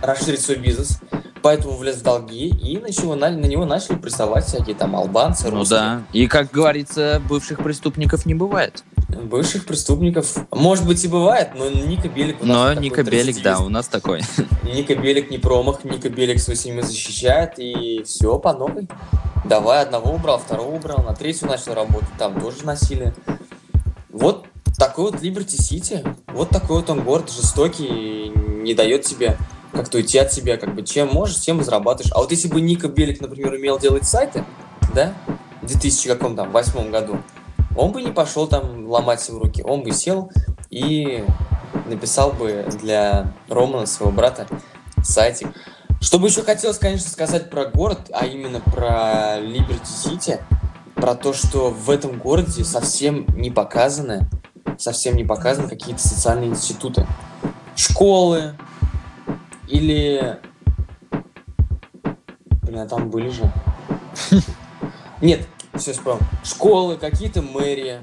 расширить 0.02 0.40
свой 0.40 0.58
бизнес, 0.58 0.98
поэтому 1.42 1.76
влез 1.76 1.96
в 1.96 2.02
долги, 2.02 2.48
и 2.48 2.78
на 2.78 2.86
него, 2.86 3.14
на, 3.14 3.30
на 3.30 3.46
него 3.46 3.64
начали 3.64 3.96
прессовать 3.96 4.46
всякие 4.46 4.74
там 4.74 4.96
албанцы, 4.96 5.50
русские. 5.50 5.56
Ну 5.58 5.64
да, 5.64 6.02
и, 6.12 6.26
как 6.26 6.50
говорится, 6.50 7.22
бывших 7.28 7.62
преступников 7.62 8.26
не 8.26 8.34
бывает. 8.34 8.84
Бывших 9.08 9.66
преступников, 9.66 10.36
может 10.50 10.86
быть, 10.86 11.04
и 11.04 11.08
бывает, 11.08 11.50
но 11.54 11.68
Ника 11.68 12.08
Белик 12.08 12.42
у 12.42 12.46
нас 12.46 12.56
Но 12.56 12.80
Ника 12.80 13.02
Белик, 13.02 13.42
да, 13.42 13.60
у 13.60 13.68
нас 13.68 13.86
такой. 13.86 14.22
Ника 14.62 14.94
Белик 14.94 15.30
не 15.30 15.38
промах, 15.38 15.84
Ника 15.84 16.08
Белик 16.08 16.40
свою 16.40 16.58
семью 16.58 16.82
защищает, 16.82 17.58
и 17.58 18.02
все 18.04 18.38
по 18.38 18.52
новой. 18.52 18.88
Давай, 19.44 19.82
одного 19.82 20.14
убрал, 20.14 20.38
второго 20.38 20.74
убрал, 20.76 21.02
на 21.02 21.14
третью 21.14 21.48
начал 21.48 21.74
работать, 21.74 22.08
там 22.18 22.40
тоже 22.40 22.64
насилие. 22.64 23.14
Вот 24.10 24.46
такой 24.78 25.10
вот 25.10 25.20
Liberty 25.20 25.58
City, 25.58 26.16
вот 26.28 26.48
такой 26.48 26.76
вот 26.76 26.90
он 26.90 27.02
город 27.02 27.30
жестокий, 27.30 28.32
не 28.62 28.74
дает 28.74 29.02
тебе 29.02 29.36
как-то 29.72 29.98
уйти 29.98 30.18
от 30.18 30.32
себя, 30.32 30.56
как 30.56 30.74
бы 30.74 30.82
чем 30.82 31.08
можешь, 31.08 31.40
тем 31.40 31.60
и 31.60 31.64
зарабатываешь. 31.64 32.12
А 32.14 32.20
вот 32.20 32.30
если 32.30 32.48
бы 32.48 32.60
Ника 32.60 32.88
Белик, 32.88 33.20
например, 33.20 33.52
умел 33.52 33.78
делать 33.78 34.06
сайты, 34.06 34.44
да, 34.94 35.14
в 35.62 35.66
2000 35.66 36.08
каком 36.08 36.36
там, 36.36 36.52
восьмом 36.52 36.90
году, 36.90 37.18
он 37.76 37.92
бы 37.92 38.02
не 38.02 38.12
пошел 38.12 38.46
там 38.46 38.86
ломать 38.86 39.20
себе 39.20 39.38
руки, 39.38 39.62
он 39.62 39.82
бы 39.82 39.92
сел 39.92 40.30
и 40.70 41.24
написал 41.86 42.32
бы 42.32 42.66
для 42.80 43.32
Романа, 43.48 43.86
своего 43.86 44.12
брата, 44.12 44.46
сайтик, 45.02 45.48
что 46.00 46.18
бы 46.18 46.26
еще 46.28 46.42
хотелось, 46.42 46.78
конечно, 46.78 47.08
сказать 47.08 47.48
про 47.48 47.64
город, 47.64 48.10
а 48.12 48.26
именно 48.26 48.60
про 48.60 49.38
Liberty 49.38 49.82
City, 49.84 50.40
про 50.96 51.14
то, 51.14 51.32
что 51.32 51.70
в 51.70 51.90
этом 51.90 52.18
городе 52.18 52.64
совсем 52.64 53.24
не 53.36 53.50
показаны, 53.50 54.28
совсем 54.78 55.16
не 55.16 55.24
показаны 55.24 55.68
какие-то 55.68 56.02
социальные 56.06 56.50
институты. 56.50 57.06
Школы 57.76 58.54
или... 59.72 60.38
Блин, 62.62 62.80
а 62.80 62.86
там 62.86 63.10
были 63.10 63.30
же. 63.30 63.50
Нет, 65.22 65.46
все 65.74 65.92
вспомнил. 65.92 66.24
Школы, 66.44 66.96
какие-то 66.96 67.42
мэрии, 67.42 68.00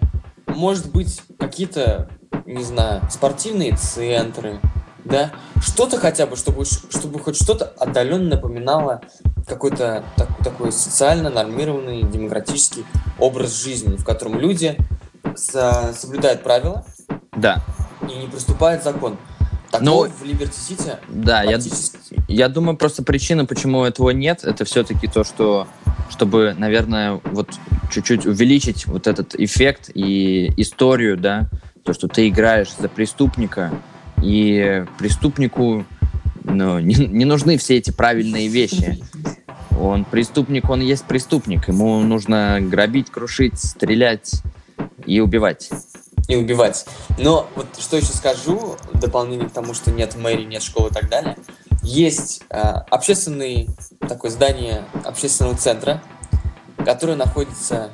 может 0.48 0.92
быть, 0.92 1.22
какие-то, 1.38 2.10
не 2.46 2.64
знаю, 2.64 3.02
спортивные 3.10 3.76
центры, 3.76 4.60
да, 5.06 5.32
что-то 5.62 5.98
хотя 5.98 6.26
бы, 6.26 6.36
чтобы, 6.36 6.66
чтобы 6.66 7.20
хоть 7.20 7.36
что-то 7.36 7.66
отдаленно 7.80 8.36
напоминало 8.36 9.02
какой-то 9.48 10.04
так, 10.16 10.28
такой 10.44 10.72
социально 10.72 11.30
нормированный, 11.30 12.04
демократический 12.04 12.86
образ 13.18 13.64
жизни, 13.64 13.96
в 13.96 14.04
котором 14.06 14.40
люди 14.40 14.78
со- 15.36 15.94
соблюдают 15.94 16.44
правила 16.44 16.86
Да. 17.36 17.64
и 18.04 18.14
не 18.14 18.28
приступают 18.28 18.84
закон. 18.84 19.18
Такого 19.72 20.08
Но- 20.08 20.12
в 20.12 20.24
Liberty 20.24 20.50
City 20.50 20.98
Да, 21.08 21.44
я, 21.44 21.60
я 22.28 22.50
думаю, 22.50 22.78
просто 22.78 23.04
причина, 23.04 23.46
почему 23.46 23.84
этого 23.84 24.10
нет, 24.10 24.44
это 24.44 24.66
все-таки 24.66 25.08
то, 25.08 25.24
что 25.24 25.68
чтобы, 26.10 26.56
наверное, 26.58 27.22
вот 27.24 27.50
чуть-чуть 27.92 28.26
увеличить 28.26 28.88
вот 28.88 29.06
этот 29.06 29.36
эффект 29.36 29.92
и 29.94 30.52
историю, 30.58 31.18
да, 31.18 31.50
то, 31.84 31.94
что 31.94 32.08
ты 32.08 32.28
играешь 32.28 32.70
за 32.78 32.90
преступника, 32.90 33.72
и 34.22 34.86
преступнику 34.98 35.86
ну, 36.44 36.80
не, 36.80 36.96
не 36.96 37.26
нужны 37.26 37.58
все 37.58 37.78
эти 37.78 37.92
правильные 37.92 38.48
вещи. 38.48 39.00
Он 39.80 40.04
преступник, 40.04 40.70
он 40.70 40.82
есть 40.82 41.06
преступник. 41.06 41.68
Ему 41.68 42.02
нужно 42.02 42.60
грабить, 42.62 43.10
крушить, 43.10 43.60
стрелять 43.60 44.42
и 45.06 45.22
убивать. 45.22 45.70
И 46.30 46.36
убивать. 46.38 46.86
Но 47.18 47.50
вот 47.56 47.68
что 47.78 47.98
еще 47.98 48.14
скажу, 48.14 48.78
в 48.94 49.00
дополнение 49.00 49.50
к 49.50 49.52
тому, 49.52 49.74
что 49.74 49.92
нет 49.92 50.16
мэрии, 50.16 50.46
нет 50.46 50.64
школы 50.64 50.90
и 50.90 50.94
так 50.94 51.10
далее, 51.10 51.36
есть 51.82 52.44
э, 52.50 52.58
общественный 52.58 53.68
такое 54.08 54.32
здание 54.32 54.86
общественного 55.04 55.58
центра, 55.58 56.02
которое 56.86 57.16
находится 57.16 57.92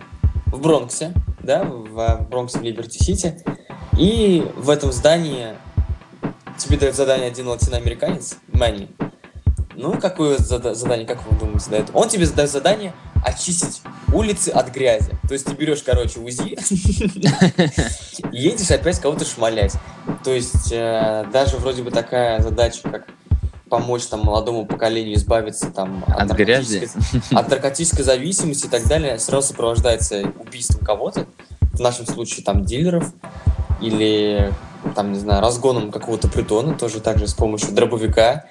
в 0.48 0.60
Бронксе, 0.60 1.14
да, 1.40 1.64
в, 1.64 1.88
в 1.88 2.30
Бронксе 2.30 2.60
в 2.60 2.62
Либерти-Сити, 2.62 3.42
и 3.98 4.46
в 4.58 4.70
этом 4.70 4.92
здании 4.92 5.56
тебе 6.58 6.78
дает 6.78 6.96
задание 6.96 7.28
один 7.28 7.48
латиноамериканец, 7.48 8.38
Мэнни. 8.50 8.90
Ну, 9.76 10.00
какое 10.00 10.38
зада- 10.38 10.74
задание, 10.76 11.06
как 11.06 11.20
вы 11.30 11.38
думаете, 11.38 11.70
дает? 11.70 11.90
Он 11.94 12.08
тебе 12.10 12.26
задает 12.26 12.50
задание 12.50 12.94
очистить 13.26 13.82
улицы 14.14 14.50
от 14.50 14.72
грязи. 14.72 15.12
То 15.28 15.34
есть 15.34 15.46
ты 15.46 15.54
берешь, 15.54 15.84
короче, 15.84 16.20
УЗИ 16.20 16.58
едешь 18.32 18.72
опять 18.72 19.00
кого-то 19.00 19.26
шмалять. 19.26 19.74
То 20.24 20.32
есть 20.32 20.70
э, 20.72 21.26
даже 21.32 21.58
вроде 21.58 21.84
бы 21.84 21.92
такая 21.92 22.40
задача, 22.42 22.82
как 22.90 23.08
помочь 23.70 24.06
там 24.06 24.22
молодому 24.22 24.66
поколению 24.66 25.16
избавиться 25.16 25.72
там 25.72 26.04
От 26.08 26.32
грязи. 26.32 26.78
наркотической- 26.86 27.38
от 27.38 27.50
наркотической 27.50 28.06
зависимости 28.06 28.68
и 28.68 28.70
так 28.70 28.88
далее, 28.88 29.18
сразу 29.20 29.50
сопровождается 29.50 30.32
убийством 30.40 30.86
кого-то, 30.86 31.26
в 31.74 31.80
нашем 31.80 32.06
случае 32.06 32.44
там 32.46 32.64
дилеров, 32.64 33.12
или 33.82 34.54
там, 34.96 35.12
не 35.14 35.20
знаю, 35.20 35.42
разгоном 35.42 35.92
какого-то 35.92 36.28
притона, 36.28 36.76
тоже 36.78 37.00
также 37.02 37.28
с 37.28 37.34
помощью 37.34 37.72
дробовика. 37.74 38.46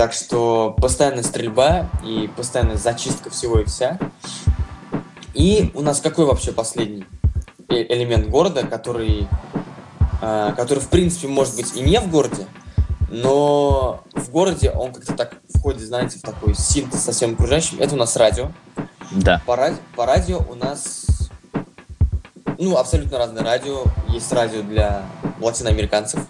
Так 0.00 0.14
что 0.14 0.74
постоянная 0.78 1.22
стрельба 1.22 1.90
и 2.02 2.30
постоянная 2.34 2.78
зачистка 2.78 3.28
всего 3.28 3.60
и 3.60 3.66
вся. 3.66 3.98
И 5.34 5.70
у 5.74 5.82
нас 5.82 6.00
какой 6.00 6.24
вообще 6.24 6.52
последний 6.52 7.04
э- 7.68 7.84
элемент 7.94 8.26
города, 8.30 8.66
который, 8.66 9.28
э, 10.22 10.52
который 10.56 10.78
в 10.78 10.88
принципе 10.88 11.28
может 11.28 11.54
быть 11.54 11.76
и 11.76 11.82
не 11.82 12.00
в 12.00 12.10
городе, 12.10 12.46
но 13.10 14.02
в 14.14 14.30
городе 14.30 14.70
он 14.70 14.94
как-то 14.94 15.12
так 15.12 15.36
входит, 15.54 15.82
знаете, 15.82 16.18
в 16.18 16.22
такой 16.22 16.54
синтез 16.54 17.00
со 17.02 17.12
всем 17.12 17.34
окружающим. 17.34 17.78
Это 17.78 17.94
у 17.94 17.98
нас 17.98 18.16
радио. 18.16 18.52
Да. 19.10 19.42
По, 19.44 19.54
ради- 19.54 19.76
по 19.96 20.06
радио 20.06 20.38
у 20.50 20.54
нас 20.54 21.04
ну, 22.56 22.78
абсолютно 22.78 23.18
разное 23.18 23.44
радио. 23.44 23.84
Есть 24.08 24.32
радио 24.32 24.62
для 24.62 25.02
латиноамериканцев, 25.42 26.20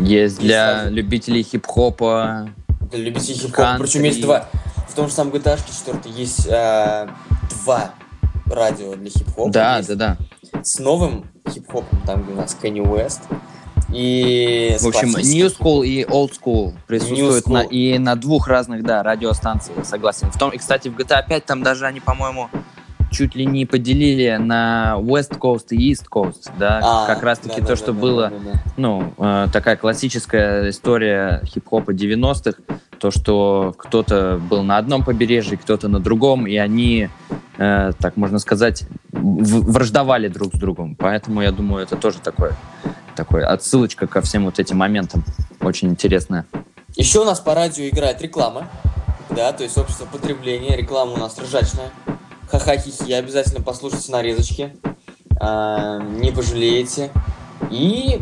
Есть 0.00 0.10
Есть 0.10 0.38
для 0.40 0.80
сразу. 0.80 0.94
любителей 0.94 1.44
хип-хопа. 1.44 2.48
Для 2.90 3.00
любителей 3.00 3.34
хип-хопа. 3.38 3.76
Причем 3.78 4.02
есть 4.04 4.20
два. 4.20 4.46
В 4.88 4.94
том 4.94 5.08
же 5.08 5.14
самом 5.14 5.32
GTA 5.32 5.58
4 5.58 6.14
есть 6.14 6.46
э, 6.48 7.08
два 7.64 7.90
радио 8.46 8.94
для 8.96 9.10
хип-хопа. 9.10 9.50
Да, 9.50 9.76
Есть 9.78 9.96
да, 9.96 10.16
да. 10.52 10.62
С 10.62 10.78
новым 10.78 11.26
хип-хопом, 11.48 12.00
там, 12.06 12.24
где 12.24 12.32
у 12.32 12.36
нас 12.36 12.56
Kanye 12.60 12.82
West. 12.82 13.20
И 13.92 14.76
В 14.80 14.86
общем. 14.86 15.08
New 15.10 15.46
School 15.46 15.86
и 15.86 16.04
Old 16.04 16.32
School 16.40 16.74
присутствуют 16.86 17.46
New 17.46 17.54
на, 17.54 17.62
School. 17.64 17.68
и 17.70 17.98
на 17.98 18.16
двух 18.16 18.46
разных, 18.46 18.82
да, 18.84 19.02
радиостанциях, 19.02 19.84
согласен. 19.84 20.30
В 20.30 20.38
том, 20.38 20.50
и, 20.50 20.58
кстати, 20.58 20.88
в 20.88 20.96
GTA 20.96 21.26
5 21.26 21.44
там 21.44 21.62
даже 21.62 21.86
они, 21.86 22.00
по-моему, 22.00 22.50
чуть 23.10 23.34
ли 23.34 23.46
не 23.46 23.66
поделили 23.66 24.36
на 24.40 24.96
West 24.98 25.38
Coast 25.38 25.66
и 25.70 25.92
East 25.92 26.06
Coast, 26.10 26.50
да, 26.58 26.80
А, 26.82 27.06
как 27.06 27.22
раз-таки 27.22 27.60
да, 27.60 27.66
то, 27.66 27.72
да, 27.72 27.76
что 27.76 27.92
да, 27.92 28.00
было, 28.00 28.30
да, 28.30 28.38
да, 28.38 28.52
да. 28.52 28.62
ну, 28.76 29.14
э, 29.18 29.46
такая 29.52 29.76
классическая 29.76 30.70
история 30.70 31.42
хип-хопа 31.44 31.90
90-х, 31.90 32.62
то, 32.98 33.10
что 33.10 33.74
кто-то 33.76 34.38
был 34.38 34.62
на 34.62 34.76
одном 34.76 35.04
побережье, 35.04 35.56
кто-то 35.56 35.88
на 35.88 36.00
другом, 36.00 36.46
и 36.46 36.56
они, 36.56 37.08
э, 37.58 37.92
так 37.98 38.16
можно 38.16 38.38
сказать, 38.38 38.84
враждовали 39.10 40.28
друг 40.28 40.54
с 40.54 40.58
другом. 40.58 40.94
Поэтому, 40.96 41.42
я 41.42 41.50
думаю, 41.50 41.82
это 41.82 41.96
тоже 41.96 42.18
такое, 42.20 42.54
такое 43.16 43.46
отсылочка 43.46 44.06
ко 44.06 44.20
всем 44.20 44.44
вот 44.44 44.58
этим 44.58 44.76
моментам. 44.76 45.24
Очень 45.60 45.88
интересная. 45.88 46.46
Еще 46.96 47.20
у 47.20 47.24
нас 47.24 47.40
по 47.40 47.54
радио 47.54 47.88
играет 47.88 48.20
реклама. 48.20 48.68
Да, 49.30 49.52
то 49.52 49.62
есть 49.62 49.78
общество 49.78 50.06
потребления. 50.06 50.76
Реклама 50.76 51.12
у 51.12 51.16
нас 51.16 51.38
ржачная. 51.38 51.90
Ха-ха-хи-хи. 52.50 53.12
Обязательно 53.12 53.62
послушайте 53.62 54.10
нарезочки. 54.10 54.76
А, 55.40 55.98
не 56.00 56.32
пожалеете. 56.32 57.10
И 57.70 58.20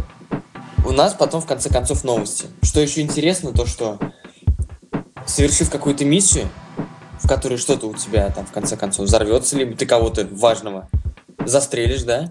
у 0.85 0.93
нас 0.93 1.15
потом 1.15 1.41
в 1.41 1.47
конце 1.47 1.71
концов 1.71 2.05
новости. 2.05 2.47
Что 2.63 2.81
еще 2.81 3.01
интересно, 3.01 3.53
то 3.53 3.65
что 3.65 3.99
совершив 5.27 5.71
какую-то 5.71 6.05
миссию, 6.05 6.49
в 7.21 7.27
которой 7.27 7.57
что-то 7.57 7.87
у 7.87 7.95
тебя 7.95 8.29
там 8.31 8.45
в 8.45 8.53
конце 8.53 8.77
концов 8.77 9.07
взорвется, 9.07 9.57
либо 9.57 9.75
ты 9.77 9.87
кого-то 9.87 10.29
важного 10.31 10.89
застрелишь, 11.47 12.03
да, 12.03 12.29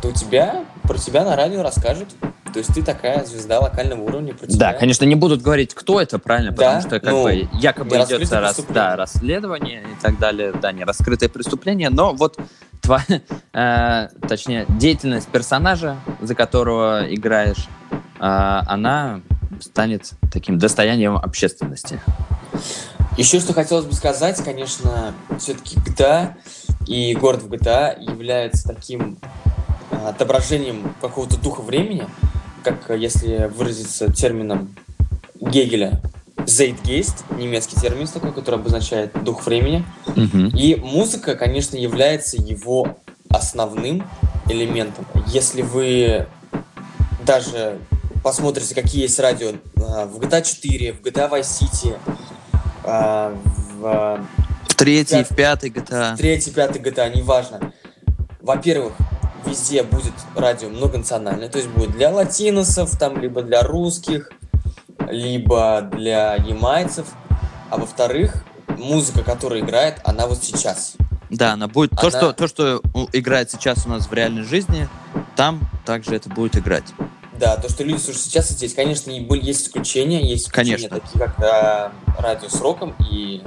то 0.00 0.08
у 0.08 0.12
тебя 0.12 0.64
про 0.84 0.96
тебя 0.96 1.24
на 1.24 1.34
радио 1.34 1.62
расскажут. 1.62 2.08
То 2.52 2.58
есть 2.58 2.74
ты 2.74 2.82
такая 2.82 3.24
звезда 3.24 3.60
локального 3.60 4.02
уровня. 4.02 4.34
Про 4.34 4.46
Да, 4.46 4.52
тебя. 4.70 4.72
конечно, 4.74 5.04
не 5.04 5.14
будут 5.14 5.42
говорить, 5.42 5.74
кто 5.74 6.00
это, 6.00 6.18
правильно, 6.18 6.50
Да, 6.52 6.56
потому 6.56 6.80
что 6.80 7.00
как 7.00 7.12
ну, 7.12 7.22
бы 7.24 7.48
якобы 7.54 7.96
идется 7.96 8.40
рас- 8.40 8.60
да, 8.68 8.96
расследование 8.96 9.82
и 9.82 10.02
так 10.02 10.18
далее, 10.18 10.52
да, 10.52 10.72
не 10.72 10.84
раскрытое 10.84 11.28
преступление, 11.28 11.88
но 11.90 12.12
вот 12.12 12.38
тва- 12.82 13.02
э, 13.52 14.08
точнее, 14.28 14.66
деятельность 14.68 15.28
персонажа, 15.28 15.96
за 16.20 16.34
которого 16.34 17.06
играешь, 17.08 17.68
э, 17.90 18.20
она 18.20 19.22
станет 19.60 20.10
таким 20.32 20.58
достоянием 20.58 21.16
общественности. 21.16 22.00
Еще 23.16 23.40
что 23.40 23.52
хотелось 23.52 23.84
бы 23.84 23.92
сказать, 23.92 24.42
конечно, 24.42 25.14
все-таки 25.38 25.76
GTA 25.76 26.34
и 26.86 27.14
город 27.14 27.42
в 27.42 27.50
GTA 27.50 28.02
является 28.02 28.68
таким 28.74 29.18
а, 29.90 30.08
отображением 30.08 30.94
какого-то 31.00 31.38
духа 31.38 31.60
времени, 31.60 32.06
как 32.62 32.90
э, 32.90 32.98
если 32.98 33.50
выразиться 33.54 34.12
термином 34.12 34.74
Гегеля, 35.40 36.00
Zeitgeist, 36.38 37.24
немецкий 37.38 37.76
термин 37.80 38.06
такой, 38.06 38.32
который 38.32 38.56
обозначает 38.56 39.12
дух 39.22 39.46
времени. 39.46 39.84
Мгм. 40.16 40.48
И 40.48 40.76
музыка, 40.76 41.34
конечно, 41.36 41.76
является 41.76 42.36
его 42.36 42.98
основным 43.28 44.04
элементом. 44.48 45.06
Если 45.26 45.62
вы 45.62 46.26
даже 47.24 47.78
посмотрите, 48.22 48.74
какие 48.74 49.02
есть 49.02 49.18
радио 49.18 49.52
а, 49.76 50.06
в 50.06 50.18
GTA 50.18 50.42
4, 50.42 50.92
в 50.92 51.02
GTA 51.02 51.30
Vice 51.30 51.60
City, 51.60 51.96
а, 52.84 53.36
в 53.44 53.86
а, 53.86 54.24
В 54.68 54.74
третьей, 54.74 55.18
Пят- 55.18 55.30
в 55.30 55.36
пятой 55.36 55.70
GTA. 55.70 56.16
третий, 56.16 56.50
пятый 56.50 56.80
GTA, 56.82 57.14
неважно. 57.16 57.72
Во-первых, 58.40 58.94
везде 59.46 59.82
будет 59.82 60.12
радио 60.34 60.68
многонациональное, 60.68 61.48
то 61.48 61.58
есть 61.58 61.70
будет 61.70 61.92
для 61.92 62.10
латиносов, 62.10 62.96
там, 62.98 63.20
либо 63.20 63.42
для 63.42 63.62
русских, 63.62 64.30
либо 65.08 65.88
для 65.92 66.34
ямайцев. 66.36 67.06
А 67.70 67.76
во-вторых, 67.78 68.44
музыка, 68.68 69.22
которая 69.22 69.60
играет, 69.60 70.00
она 70.04 70.26
вот 70.26 70.42
сейчас. 70.42 70.94
Да, 71.30 71.52
она 71.54 71.66
будет... 71.66 71.90
То, 71.92 72.08
Она- 72.08 72.10
что, 72.10 72.32
то, 72.32 72.46
что 72.46 72.82
играет 73.12 73.50
сейчас 73.50 73.86
у 73.86 73.88
нас 73.88 74.06
в 74.06 74.12
реальной 74.12 74.42
жизни, 74.42 74.88
там 75.34 75.60
также 75.86 76.14
это 76.14 76.28
будет 76.28 76.56
играть. 76.56 76.84
Да, 77.38 77.56
то, 77.56 77.68
что 77.70 77.82
люди 77.82 77.98
слушают 77.98 78.20
сейчас 78.20 78.50
и 78.50 78.54
здесь. 78.54 78.74
Конечно, 78.74 79.12
были, 79.22 79.44
есть 79.44 79.66
исключения, 79.66 80.22
есть 80.28 80.48
исключения, 80.48 80.88
Конечно. 80.88 81.00
такие 81.00 81.18
как 81.18 81.40
а, 81.40 81.92
радио 82.18 82.48
с 82.48 82.60
роком 82.60 82.94
и 83.10 83.42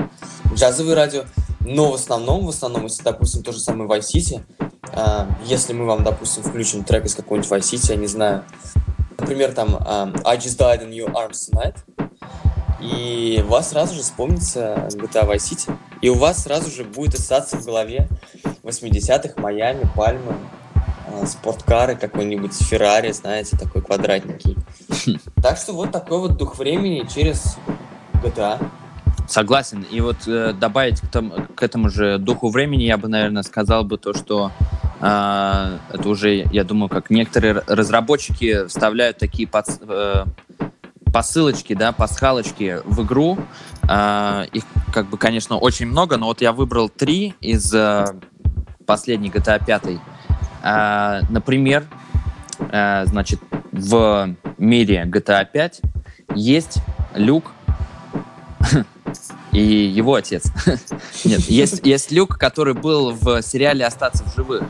джазовые 0.53 0.95
радио. 0.95 1.25
Но 1.59 1.91
в 1.91 1.95
основном, 1.95 2.45
в 2.45 2.49
основном, 2.49 2.85
если, 2.85 3.03
допустим, 3.03 3.43
то 3.43 3.51
же 3.51 3.59
самое 3.59 3.89
Vice 3.89 4.15
City, 4.15 4.41
если 5.43 5.73
мы 5.73 5.85
вам, 5.85 6.03
допустим, 6.03 6.43
включим 6.43 6.83
трек 6.83 7.05
из 7.05 7.15
какого-нибудь 7.15 7.49
Vice 7.49 7.73
City, 7.73 7.91
я 7.91 7.95
не 7.95 8.07
знаю, 8.07 8.43
например, 9.17 9.53
там 9.53 9.75
а, 9.79 10.11
I 10.23 10.37
just 10.37 10.57
died 10.57 10.87
in 10.87 10.91
your 10.91 11.11
arms 11.13 11.49
tonight, 11.49 11.75
и 12.79 13.43
у 13.45 13.49
вас 13.49 13.69
сразу 13.69 13.95
же 13.95 14.01
вспомнится 14.01 14.87
GTA 14.91 15.27
Vice 15.27 15.37
City, 15.37 15.77
и 16.01 16.09
у 16.09 16.15
вас 16.15 16.43
сразу 16.43 16.69
же 16.69 16.83
будет 16.83 17.15
ассоциация 17.15 17.59
в 17.59 17.65
голове 17.65 18.07
80-х, 18.63 19.41
Майами, 19.41 19.89
Пальмы, 19.95 20.35
а, 21.07 21.25
спорткары, 21.25 21.95
какой-нибудь 21.95 22.53
Феррари, 22.53 23.11
знаете, 23.11 23.57
такой 23.57 23.81
квадратненький. 23.81 24.57
Так 25.41 25.57
что 25.57 25.73
вот 25.73 25.91
такой 25.91 26.19
вот 26.19 26.37
дух 26.37 26.57
времени 26.57 27.07
через 27.13 27.57
GTA. 28.23 28.59
Согласен. 29.27 29.85
И 29.91 30.01
вот 30.01 30.27
э, 30.27 30.53
добавить 30.53 31.01
к, 31.01 31.07
тому, 31.07 31.33
к 31.55 31.63
этому 31.63 31.89
же 31.89 32.17
духу 32.17 32.49
времени, 32.49 32.83
я 32.83 32.97
бы, 32.97 33.07
наверное, 33.07 33.43
сказал 33.43 33.83
бы 33.83 33.97
то, 33.97 34.13
что 34.13 34.51
э, 35.01 35.77
это 35.91 36.09
уже, 36.09 36.47
я 36.51 36.63
думаю, 36.63 36.89
как 36.89 37.09
некоторые 37.09 37.63
разработчики 37.67 38.67
вставляют 38.67 39.17
такие 39.17 39.47
под, 39.47 39.65
э, 39.81 40.25
посылочки, 41.11 41.73
да, 41.73 41.91
пасхалочки 41.91 42.81
в 42.85 43.03
игру. 43.03 43.39
Э, 43.89 44.45
их, 44.53 44.63
как 44.93 45.09
бы, 45.09 45.17
конечно, 45.17 45.57
очень 45.57 45.87
много, 45.87 46.17
но 46.17 46.27
вот 46.27 46.41
я 46.41 46.51
выбрал 46.51 46.89
три 46.89 47.33
из 47.41 47.73
э, 47.73 48.05
последней 48.85 49.29
GTA 49.29 49.63
5. 49.65 49.83
Э, 50.63 51.21
например, 51.29 51.87
э, 52.59 53.05
значит, 53.07 53.39
в 53.71 54.35
мире 54.59 55.03
GTA 55.05 55.47
5 55.51 55.81
есть 56.35 56.77
люк 57.15 57.51
и 59.55 59.87
его 59.87 60.15
отец. 60.15 60.51
Нет, 61.23 61.41
есть, 61.41 61.85
есть 61.85 62.11
Люк, 62.11 62.37
который 62.37 62.73
был 62.73 63.11
в 63.11 63.41
сериале 63.41 63.85
«Остаться 63.85 64.23
в 64.25 64.35
живых». 64.35 64.63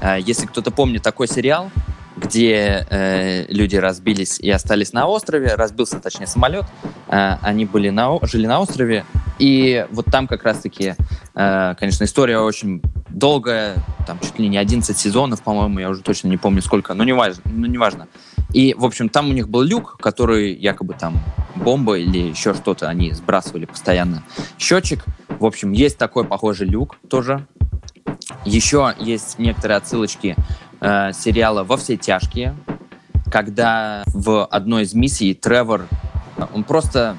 А, 0.00 0.18
если 0.18 0.46
кто-то 0.46 0.70
помнит 0.70 1.02
такой 1.02 1.28
сериал, 1.28 1.70
где 2.16 2.86
э, 2.88 3.46
люди 3.48 3.76
разбились 3.76 4.40
и 4.40 4.50
остались 4.50 4.92
на 4.92 5.06
острове, 5.06 5.54
разбился, 5.54 6.00
точнее, 6.00 6.26
самолет, 6.26 6.64
э, 7.08 7.36
они 7.42 7.64
были 7.66 7.90
на, 7.90 8.18
жили 8.22 8.46
на 8.46 8.60
острове, 8.60 9.04
и 9.38 9.86
вот 9.90 10.06
там 10.06 10.26
как 10.26 10.42
раз-таки, 10.42 10.94
э, 11.34 11.74
конечно, 11.78 12.04
история 12.04 12.38
очень 12.38 12.82
долгая, 13.08 13.76
там 14.06 14.18
чуть 14.20 14.38
ли 14.38 14.48
не 14.48 14.58
11 14.58 14.96
сезонов, 14.96 15.42
по-моему, 15.42 15.78
я 15.80 15.90
уже 15.90 16.02
точно 16.02 16.28
не 16.28 16.36
помню 16.36 16.62
сколько, 16.62 16.94
но 16.94 17.04
не 17.04 17.12
важно. 17.12 17.42
Но 17.44 17.66
не 17.66 17.78
важно. 17.78 18.06
И, 18.52 18.74
в 18.74 18.84
общем, 18.84 19.08
там 19.08 19.30
у 19.30 19.32
них 19.32 19.48
был 19.48 19.62
люк, 19.62 19.96
который 20.00 20.54
якобы 20.54 20.94
там 20.94 21.20
бомба 21.56 21.98
или 21.98 22.18
еще 22.18 22.54
что-то, 22.54 22.88
они 22.88 23.12
сбрасывали 23.12 23.64
постоянно 23.64 24.22
счетчик. 24.58 25.04
В 25.28 25.44
общем, 25.44 25.72
есть 25.72 25.98
такой 25.98 26.24
похожий 26.24 26.66
люк 26.66 26.96
тоже. 27.08 27.46
Еще 28.44 28.94
есть 28.98 29.38
некоторые 29.38 29.78
отсылочки 29.78 30.36
э, 30.80 31.12
сериала 31.12 31.64
«Во 31.64 31.76
все 31.76 31.96
тяжкие», 31.96 32.54
когда 33.30 34.02
в 34.06 34.44
одной 34.44 34.82
из 34.82 34.94
миссий 34.94 35.34
Тревор, 35.34 35.86
он 36.52 36.64
просто 36.64 37.16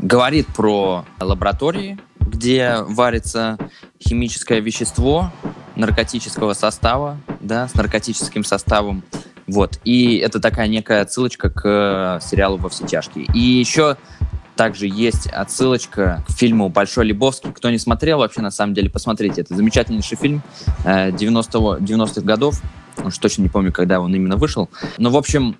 говорит 0.00 0.46
про 0.48 1.04
лаборатории, 1.20 1.98
где 2.18 2.78
варится 2.80 3.58
химическое 4.00 4.60
вещество 4.60 5.32
наркотического 5.76 6.52
состава, 6.54 7.18
да, 7.40 7.68
с 7.68 7.74
наркотическим 7.74 8.44
составом. 8.44 9.04
Вот. 9.48 9.80
И 9.84 10.18
это 10.18 10.40
такая 10.40 10.68
некая 10.68 11.00
отсылочка 11.00 11.48
к 11.50 11.62
э, 11.64 12.24
сериалу 12.24 12.58
«Во 12.58 12.68
все 12.68 12.86
тяжкие». 12.86 13.26
И 13.34 13.38
еще 13.38 13.96
также 14.56 14.86
есть 14.86 15.26
отсылочка 15.28 16.22
к 16.26 16.32
фильму 16.32 16.68
«Большой 16.68 17.06
Лебовский». 17.06 17.52
Кто 17.52 17.70
не 17.70 17.78
смотрел, 17.78 18.18
вообще, 18.18 18.42
на 18.42 18.50
самом 18.50 18.74
деле, 18.74 18.90
посмотрите. 18.90 19.40
Это 19.40 19.56
замечательнейший 19.56 20.18
фильм 20.18 20.42
90 20.84 21.58
э, 21.58 21.60
90-х 21.80 22.20
годов. 22.20 22.60
Уж 23.02 23.16
точно 23.18 23.42
не 23.42 23.48
помню, 23.48 23.72
когда 23.72 24.00
он 24.00 24.14
именно 24.14 24.36
вышел. 24.36 24.68
Но, 24.98 25.10
в 25.10 25.16
общем, 25.16 25.56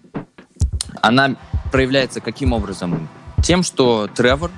она 1.01 1.37
проявляется 1.73 2.21
каким 2.21 2.53
образом? 2.53 3.09
Тем, 3.43 3.63
что 3.63 4.09
Тревор, 4.15 4.51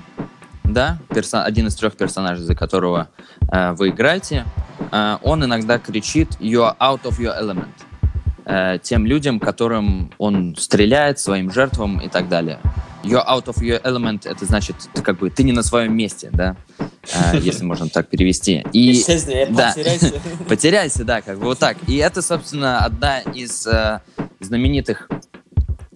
да, 0.64 0.98
персон, 1.10 1.42
один 1.44 1.68
из 1.68 1.76
трех 1.76 1.96
персонажей, 1.96 2.44
за 2.44 2.56
которого 2.56 3.10
э, 3.52 3.72
вы 3.72 3.90
играете, 3.90 4.44
э, 4.90 5.18
он 5.22 5.44
иногда 5.44 5.78
кричит 5.78 6.30
«You're 6.40 6.76
out 6.78 7.02
of 7.02 7.18
your 7.18 7.38
element» 7.40 7.68
э, 8.50 8.78
тем 8.82 9.06
людям, 9.06 9.38
которым 9.38 10.10
он 10.18 10.56
стреляет, 10.58 11.18
своим 11.18 11.52
жертвам 11.52 12.00
и 12.00 12.08
так 12.08 12.28
далее. 12.28 12.58
You're 13.02 13.26
out 13.26 13.44
of 13.46 13.62
your 13.62 13.80
element, 13.82 14.28
это 14.28 14.44
значит, 14.44 14.76
ты 14.92 15.02
как 15.02 15.18
бы, 15.18 15.30
ты 15.30 15.42
не 15.42 15.52
на 15.52 15.62
своем 15.62 15.96
месте, 15.96 16.30
да, 16.32 16.56
э, 16.78 17.38
если 17.42 17.64
можно 17.64 17.88
так 17.88 18.08
перевести. 18.08 18.64
И, 18.72 19.02
да, 19.50 19.72
потеряйся. 19.74 20.12
потеряйся, 20.48 21.04
да, 21.04 21.22
как 21.22 21.38
бы 21.38 21.44
вот 21.44 21.58
так. 21.58 21.76
И 21.86 21.96
это, 21.96 22.20
собственно, 22.20 22.80
одна 22.80 23.20
из 23.20 23.66
э, 23.66 24.00
знаменитых 24.40 25.08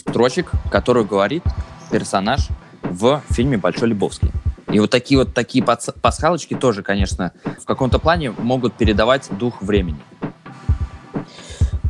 строчек, 0.09 0.53
которую 0.71 1.07
говорит 1.07 1.43
персонаж 1.91 2.49
в 2.83 3.23
фильме 3.31 3.59
«Большой 3.59 3.89
Любовский». 3.89 4.31
И 4.73 4.81
вот 4.81 4.91
такие 4.91 5.19
вот 5.19 5.35
такие 5.35 5.65
пасхалочки 5.65 6.55
тоже, 6.55 6.83
конечно, 6.83 7.33
в 7.45 7.65
каком-то 7.65 7.99
плане 7.99 8.31
могут 8.31 8.75
передавать 8.75 9.29
дух 9.39 9.63
времени. 9.63 9.99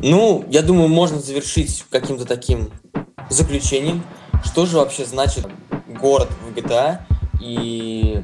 Ну, 0.01 0.45
я 0.49 0.61
думаю, 0.61 0.87
можно 0.87 1.19
завершить 1.19 1.85
каким-то 1.89 2.25
таким 2.25 2.71
заключением. 3.29 4.03
Что 4.43 4.65
же 4.65 4.77
вообще 4.77 5.05
значит 5.05 5.47
город 5.87 6.29
в 6.47 6.55
GTA 6.55 6.99
и 7.41 8.23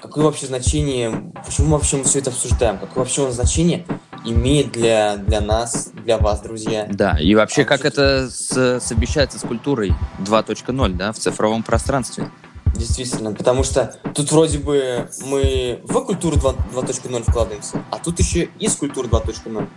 какое 0.00 0.24
вообще 0.24 0.46
значение, 0.46 1.32
почему 1.44 1.70
вообще 1.70 1.96
мы 1.96 2.04
все 2.04 2.18
это 2.18 2.30
обсуждаем, 2.30 2.78
какое 2.78 3.04
вообще 3.04 3.30
значение 3.30 3.86
имеет 4.24 4.72
для, 4.72 5.16
для 5.16 5.40
нас, 5.40 5.90
для 6.04 6.18
вас, 6.18 6.40
друзья. 6.40 6.86
Да, 6.90 7.18
и 7.18 7.34
вообще 7.34 7.62
а 7.62 7.64
как 7.64 7.84
это 7.84 8.28
с, 8.30 8.80
совмещается 8.80 9.38
с 9.38 9.42
культурой 9.42 9.94
2.0, 10.20 10.92
да, 10.94 11.12
в 11.12 11.18
цифровом 11.18 11.62
пространстве. 11.62 12.30
Действительно, 12.74 13.32
потому 13.32 13.62
что 13.62 13.94
тут 14.14 14.32
вроде 14.32 14.58
бы 14.58 15.08
мы 15.26 15.80
в 15.84 16.00
культуру 16.04 16.36
2.0 16.36 17.22
вкладываемся, 17.22 17.82
а 17.90 17.98
тут 17.98 18.18
еще 18.18 18.48
из 18.58 18.74
культуры 18.76 19.08
2.0 19.08 19.68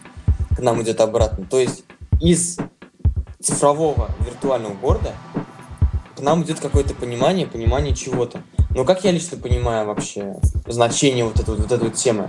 к 0.58 0.60
нам 0.60 0.82
идет 0.82 1.00
обратно. 1.02 1.46
То 1.46 1.60
есть 1.60 1.84
из 2.20 2.58
цифрового 3.40 4.10
виртуального 4.26 4.74
города 4.74 5.14
к 6.16 6.20
нам 6.20 6.42
идет 6.42 6.60
какое-то 6.60 6.96
понимание, 6.96 7.46
понимание 7.46 7.96
чего-то. 7.96 8.42
Но 8.72 8.84
как 8.84 9.04
я 9.04 9.12
лично 9.12 9.38
понимаю 9.38 9.86
вообще 9.86 10.36
значение 10.66 11.26
вот 11.26 11.40
этой 11.40 11.56
вот, 11.56 11.72
этой 11.72 11.90
вот 11.90 11.94
темы? 11.94 12.26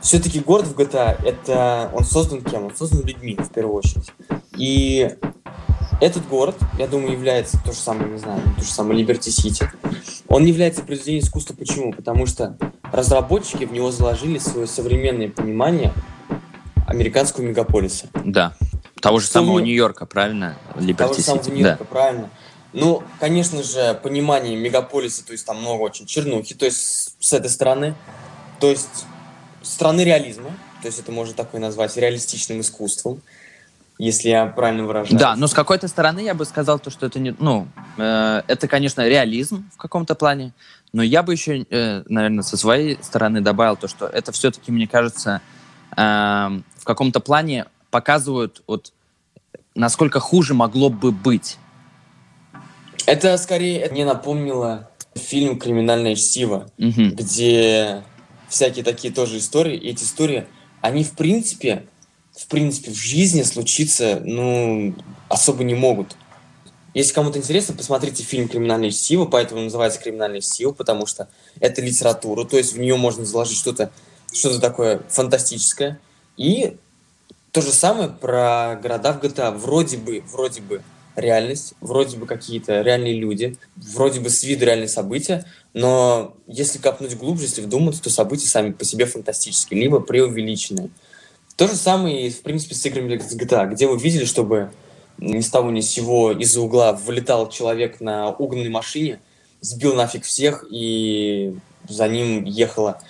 Все-таки 0.00 0.40
город 0.40 0.66
в 0.66 0.74
GTA, 0.74 1.22
это 1.22 1.90
он 1.92 2.04
создан 2.04 2.42
кем? 2.42 2.64
Он 2.64 2.74
создан 2.74 3.04
людьми, 3.04 3.36
в 3.38 3.50
первую 3.50 3.76
очередь. 3.76 4.10
И 4.56 5.14
этот 6.00 6.26
город, 6.28 6.56
я 6.78 6.86
думаю, 6.86 7.12
является 7.12 7.62
то 7.62 7.72
же 7.72 7.78
самое, 7.78 8.10
не 8.10 8.18
знаю, 8.18 8.40
то 8.56 8.64
же 8.64 8.70
самое 8.70 9.04
Liberty 9.04 9.28
City. 9.28 9.68
Он 10.26 10.46
является 10.46 10.82
произведением 10.82 11.22
искусства. 11.22 11.54
Почему? 11.54 11.92
Потому 11.92 12.24
что 12.24 12.56
разработчики 12.90 13.64
в 13.64 13.72
него 13.72 13.92
заложили 13.92 14.38
свое 14.38 14.66
современное 14.66 15.28
понимание 15.28 15.92
американского 16.86 17.44
мегаполиса. 17.44 18.06
Да. 18.24 18.54
Того 19.00 19.18
же 19.18 19.26
самого 19.26 19.58
Нью-Йорка, 19.58 20.06
правильно? 20.06 20.56
Liberty 20.76 20.96
Того 20.96 21.14
же 21.14 21.22
самого 21.22 21.50
Нью-Йорка, 21.50 21.84
да. 21.84 21.90
правильно. 21.90 22.30
Ну, 22.72 23.02
конечно 23.20 23.62
же, 23.62 23.98
понимание 24.02 24.56
мегаполиса, 24.56 25.26
то 25.26 25.32
есть 25.32 25.44
там 25.44 25.60
много 25.60 25.82
очень 25.82 26.06
чернухи, 26.06 26.54
то 26.54 26.64
есть 26.64 27.16
с 27.18 27.32
этой 27.32 27.50
стороны, 27.50 27.94
то 28.60 28.70
есть 28.70 29.04
страны 29.60 30.02
реализма, 30.02 30.50
то 30.80 30.86
есть 30.86 30.98
это 30.98 31.12
можно 31.12 31.34
такое 31.34 31.60
назвать 31.60 31.96
реалистичным 31.96 32.60
искусством, 32.60 33.20
если 33.98 34.30
я 34.30 34.46
правильно 34.46 34.84
выражаюсь. 34.84 35.20
Да, 35.20 35.36
но 35.36 35.48
с 35.48 35.52
какой-то 35.52 35.86
стороны 35.86 36.20
я 36.20 36.34
бы 36.34 36.46
сказал 36.46 36.78
то, 36.78 36.90
что 36.90 37.04
это 37.06 37.18
не, 37.18 37.36
ну, 37.38 37.68
э, 37.98 38.42
это, 38.48 38.66
конечно, 38.68 39.06
реализм 39.06 39.68
в 39.74 39.76
каком-то 39.76 40.14
плане, 40.14 40.52
но 40.94 41.02
я 41.02 41.22
бы 41.22 41.32
еще, 41.32 41.66
э, 41.68 42.02
наверное, 42.08 42.42
со 42.42 42.56
своей 42.56 42.98
стороны 43.02 43.42
добавил 43.42 43.76
то, 43.76 43.86
что 43.86 44.06
это 44.06 44.32
все-таки, 44.32 44.72
мне 44.72 44.88
кажется, 44.88 45.42
в 45.96 46.84
каком-то 46.84 47.20
плане 47.20 47.66
показывают, 47.90 48.62
вот, 48.66 48.92
насколько 49.74 50.20
хуже 50.20 50.54
могло 50.54 50.88
бы 50.90 51.12
быть. 51.12 51.58
Это 53.06 53.36
скорее 53.36 53.88
мне 53.90 54.04
напомнило 54.04 54.90
фильм 55.14 55.58
«Криминальное 55.58 56.14
чтиво», 56.14 56.70
угу. 56.78 57.10
где 57.12 58.02
всякие 58.48 58.84
такие 58.84 59.12
тоже 59.12 59.38
истории. 59.38 59.76
И 59.76 59.90
эти 59.90 60.04
истории, 60.04 60.46
они 60.80 61.04
в 61.04 61.12
принципе, 61.12 61.86
в 62.36 62.46
принципе, 62.46 62.90
в 62.90 62.96
жизни 62.96 63.42
случиться, 63.42 64.20
ну, 64.24 64.94
особо 65.28 65.64
не 65.64 65.74
могут. 65.74 66.16
Если 66.94 67.14
кому-то 67.14 67.38
интересно, 67.38 67.74
посмотрите 67.74 68.22
фильм 68.22 68.48
«Криминальное 68.48 68.90
чтиво», 68.90 69.24
поэтому 69.24 69.62
называется 69.62 70.00
«Криминальное 70.00 70.40
чтиво», 70.40 70.72
потому 70.72 71.06
что 71.06 71.28
это 71.60 71.80
литература, 71.80 72.44
то 72.44 72.56
есть 72.56 72.74
в 72.74 72.78
нее 72.78 72.96
можно 72.96 73.24
заложить 73.24 73.58
что-то 73.58 73.90
что-то 74.32 74.60
такое 74.60 75.02
фантастическое. 75.08 76.00
И 76.36 76.76
то 77.52 77.60
же 77.60 77.70
самое 77.70 78.08
про 78.08 78.78
города 78.82 79.12
в 79.12 79.20
GTA. 79.20 79.56
Вроде 79.56 79.98
бы, 79.98 80.22
вроде 80.32 80.62
бы 80.62 80.82
реальность, 81.16 81.74
вроде 81.80 82.16
бы 82.16 82.26
какие-то 82.26 82.80
реальные 82.80 83.14
люди, 83.14 83.56
вроде 83.76 84.20
бы 84.20 84.30
с 84.30 84.42
виду 84.42 84.64
реальные 84.64 84.88
события, 84.88 85.44
но 85.74 86.34
если 86.46 86.78
копнуть 86.78 87.16
глубже, 87.16 87.44
если 87.44 87.60
вдуматься, 87.60 88.02
то 88.02 88.10
события 88.10 88.48
сами 88.48 88.72
по 88.72 88.84
себе 88.84 89.04
фантастические, 89.04 89.80
либо 89.80 90.00
преувеличенные. 90.00 90.90
То 91.56 91.68
же 91.68 91.76
самое 91.76 92.26
и, 92.26 92.30
в 92.30 92.40
принципе, 92.40 92.74
с 92.74 92.84
играми 92.86 93.18
с 93.18 93.36
GTA, 93.36 93.70
где 93.70 93.86
вы 93.86 93.98
видели, 93.98 94.24
чтобы 94.24 94.70
ни 95.18 95.40
с 95.40 95.50
того 95.50 95.70
ни 95.70 95.80
с 95.80 95.90
сего 95.90 96.32
из-за 96.32 96.60
угла 96.60 96.94
вылетал 96.94 97.48
человек 97.50 98.00
на 98.00 98.30
угнанной 98.30 98.70
машине, 98.70 99.20
сбил 99.60 99.94
нафиг 99.94 100.24
всех, 100.24 100.64
и 100.70 101.54
за 101.88 102.08
ним 102.08 102.44
ехала 102.44 103.00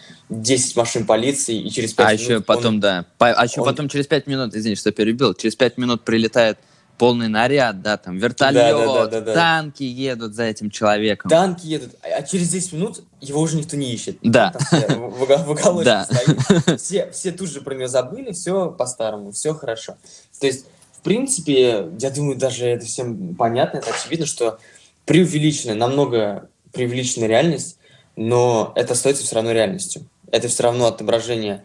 10 0.41 0.76
машин 0.76 1.07
полиции, 1.07 1.57
и 1.57 1.70
через 1.70 1.93
5 1.93 2.07
а 2.07 2.12
минут... 2.12 2.20
Еще 2.20 2.41
потом, 2.41 2.74
он, 2.74 2.80
да. 2.80 3.07
По, 3.18 3.30
а 3.33 3.45
еще 3.45 3.61
он... 3.61 3.66
потом 3.66 3.89
через 3.89 4.07
5 4.07 4.26
минут, 4.26 4.55
извини, 4.55 4.76
что 4.76 4.93
перебил, 4.93 5.35
через 5.35 5.57
5 5.57 5.78
минут 5.78 6.05
прилетает 6.05 6.59
полный 6.99 7.28
наряд, 7.28 7.83
да, 7.83 7.97
там 7.97 8.16
вертолет, 8.16 8.76
Да-да-да-да-да. 8.76 9.35
танки 9.35 9.83
едут 9.83 10.35
за 10.35 10.45
этим 10.45 10.70
человеком. 10.70 11.30
Танки 11.30 11.66
едут, 11.66 11.95
а 12.03 12.18
а 12.18 12.22
через 12.22 12.49
10 12.49 12.72
минут 12.74 13.03
его 13.20 13.41
уже 13.41 13.57
никто 13.57 13.76
не 13.76 13.93
ищет. 13.93 14.18
Да. 14.22 14.53
Там 14.70 15.11
в, 15.11 15.18
в 15.18 15.51
уголочке 15.51 15.85
Да. 15.85 16.05
стоит. 16.05 16.80
Все, 16.80 17.11
все 17.11 17.33
тут 17.33 17.51
же 17.51 17.61
про 17.61 17.74
него 17.74 17.89
забыли, 17.89 18.33
все 18.33 18.70
по-старому, 18.70 19.33
все 19.33 19.55
хорошо. 19.55 19.97
То 20.39 20.47
есть, 20.47 20.66
в 20.93 21.03
принципе, 21.03 21.89
я 21.99 22.11
думаю, 22.11 22.37
даже 22.37 22.66
это 22.66 22.87
всем 22.87 23.35
понятно, 23.35 23.78
это 23.78 23.91
очевидно, 23.93 24.26
что 24.26 24.59
преувеличенная, 25.05 25.74
намного 25.74 26.49
преувеличенная 26.72 27.28
реальность, 27.28 27.78
но 28.16 28.72
это 28.76 28.93
остается 28.93 29.24
все 29.24 29.35
равно 29.35 29.53
реальностью. 29.53 30.07
Это 30.33 30.49
все 30.49 30.64
равно 30.64 30.87
отображение 30.87 31.64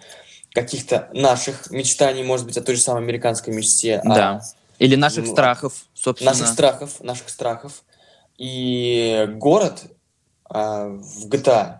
каких-то 0.53 1.09
наших 1.13 1.72
мечтаний, 1.72 2.24
может 2.24 2.45
быть, 2.45 2.57
о 2.57 2.61
той 2.61 2.76
же 2.76 2.82
самой 2.82 3.01
американской 3.01 3.53
мечте, 3.53 3.97
о 3.97 4.13
Да. 4.13 4.41
Или 4.78 4.95
наших 4.95 5.26
Ну, 5.26 5.32
страхов, 5.32 5.74
собственно. 5.95 6.32
наших 6.32 6.47
страхов, 6.47 6.99
наших 6.99 7.30
страхов. 7.30 7.84
И 8.38 9.28
город 9.36 9.84
а, 10.49 10.89
в 10.89 11.28
GTA, 11.28 11.80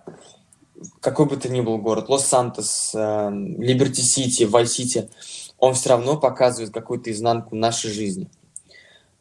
какой 1.00 1.28
бы 1.28 1.38
то 1.38 1.50
ни 1.50 1.62
был 1.62 1.78
город, 1.78 2.10
Лос-Сантос, 2.10 2.94
а, 2.96 3.30
Либерти-Сити, 3.30 4.44
Вай-Сити, 4.44 5.10
он 5.60 5.74
все 5.76 5.90
равно 5.90 6.18
показывает 6.18 6.74
какую-то 6.74 7.12
изнанку 7.12 7.56
нашей 7.56 7.92
жизни. 7.92 8.30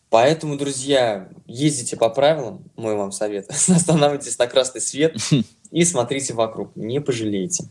Поэтому, 0.08 0.56
друзья, 0.56 1.28
ездите 1.46 1.96
по 1.96 2.08
правилам, 2.08 2.64
мой 2.76 2.94
вам 2.94 3.12
совет. 3.12 3.50
Останавливайтесь 3.68 4.38
на 4.38 4.46
красный 4.46 4.80
свет 4.80 5.16
и 5.76 5.84
смотрите 5.84 6.32
вокруг. 6.32 6.74
Не 6.74 7.02
пожалеете. 7.02 7.64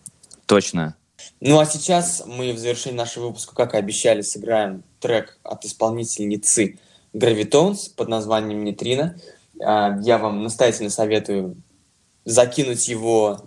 Точно. 0.45 0.95
Ну 1.41 1.58
а 1.58 1.66
сейчас 1.66 2.22
мы 2.28 2.53
в 2.53 2.60
завершении 2.60 2.95
нашего 2.95 3.30
выпуска, 3.30 3.56
как 3.56 3.74
и 3.74 3.78
обещали, 3.78 4.22
сыграем 4.22 4.84
трек 4.99 5.39
от 5.41 5.66
исполнительницы 5.66 6.78
Gravitones 7.16 7.89
под 7.95 8.08
названием 8.10 8.64
«Нейтрино». 8.64 9.18
А, 9.60 9.97
Я 10.03 10.20
вам 10.20 10.43
настоятельно 10.43 10.91
советую 10.91 11.56
закинуть 12.26 12.88
его 12.88 13.39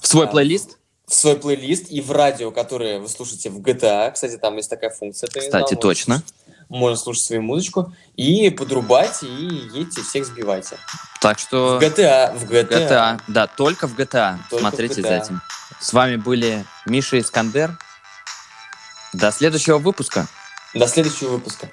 В 0.00 0.06
свой 0.06 0.24
Да. 0.26 0.32
плейлист, 0.32 0.78
в 1.06 1.12
свой 1.12 1.36
плейлист 1.36 1.90
и 1.90 2.00
в 2.00 2.10
радио, 2.10 2.52
которое 2.52 3.00
вы 3.00 3.08
слушаете 3.08 3.50
в 3.50 3.60
GTA. 3.60 4.12
Кстати, 4.12 4.38
там 4.38 4.56
есть 4.56 4.70
такая 4.70 4.88
функция. 4.90 5.26
кстати, 5.28 5.74
точно. 5.74 6.14
слушать- 6.14 6.34
Можно 6.70 6.96
слушать 6.96 7.24
свою 7.24 7.42
музычку 7.42 7.92
и 8.16 8.48
подрубайте, 8.48 9.26
и 9.26 9.70
едьте, 9.74 10.02
всех 10.02 10.24
сбивайте. 10.24 10.76
Так 11.20 11.36
В 11.36 11.40
что 11.40 11.78
GTA, 11.82 12.32
в 12.34 12.48
GTA. 12.48 12.68
GTA, 12.68 13.20
да, 13.26 13.46
только 13.48 13.88
в 13.88 13.98
GTA. 13.98 14.38
Только 14.48 14.56
в 14.56 14.60
Смотрите 14.60 15.02
за 15.02 15.08
GTA. 15.08 15.22
этим. 15.22 15.42
С 15.80 15.92
вами 15.92 16.16
были 16.16 16.64
Миша 16.86 17.18
Искандер. 17.18 17.76
До 19.12 19.32
следующего 19.32 19.78
выпуска. 19.78 20.28
До 20.72 20.86
следующего 20.86 21.30
выпуска. 21.30 21.68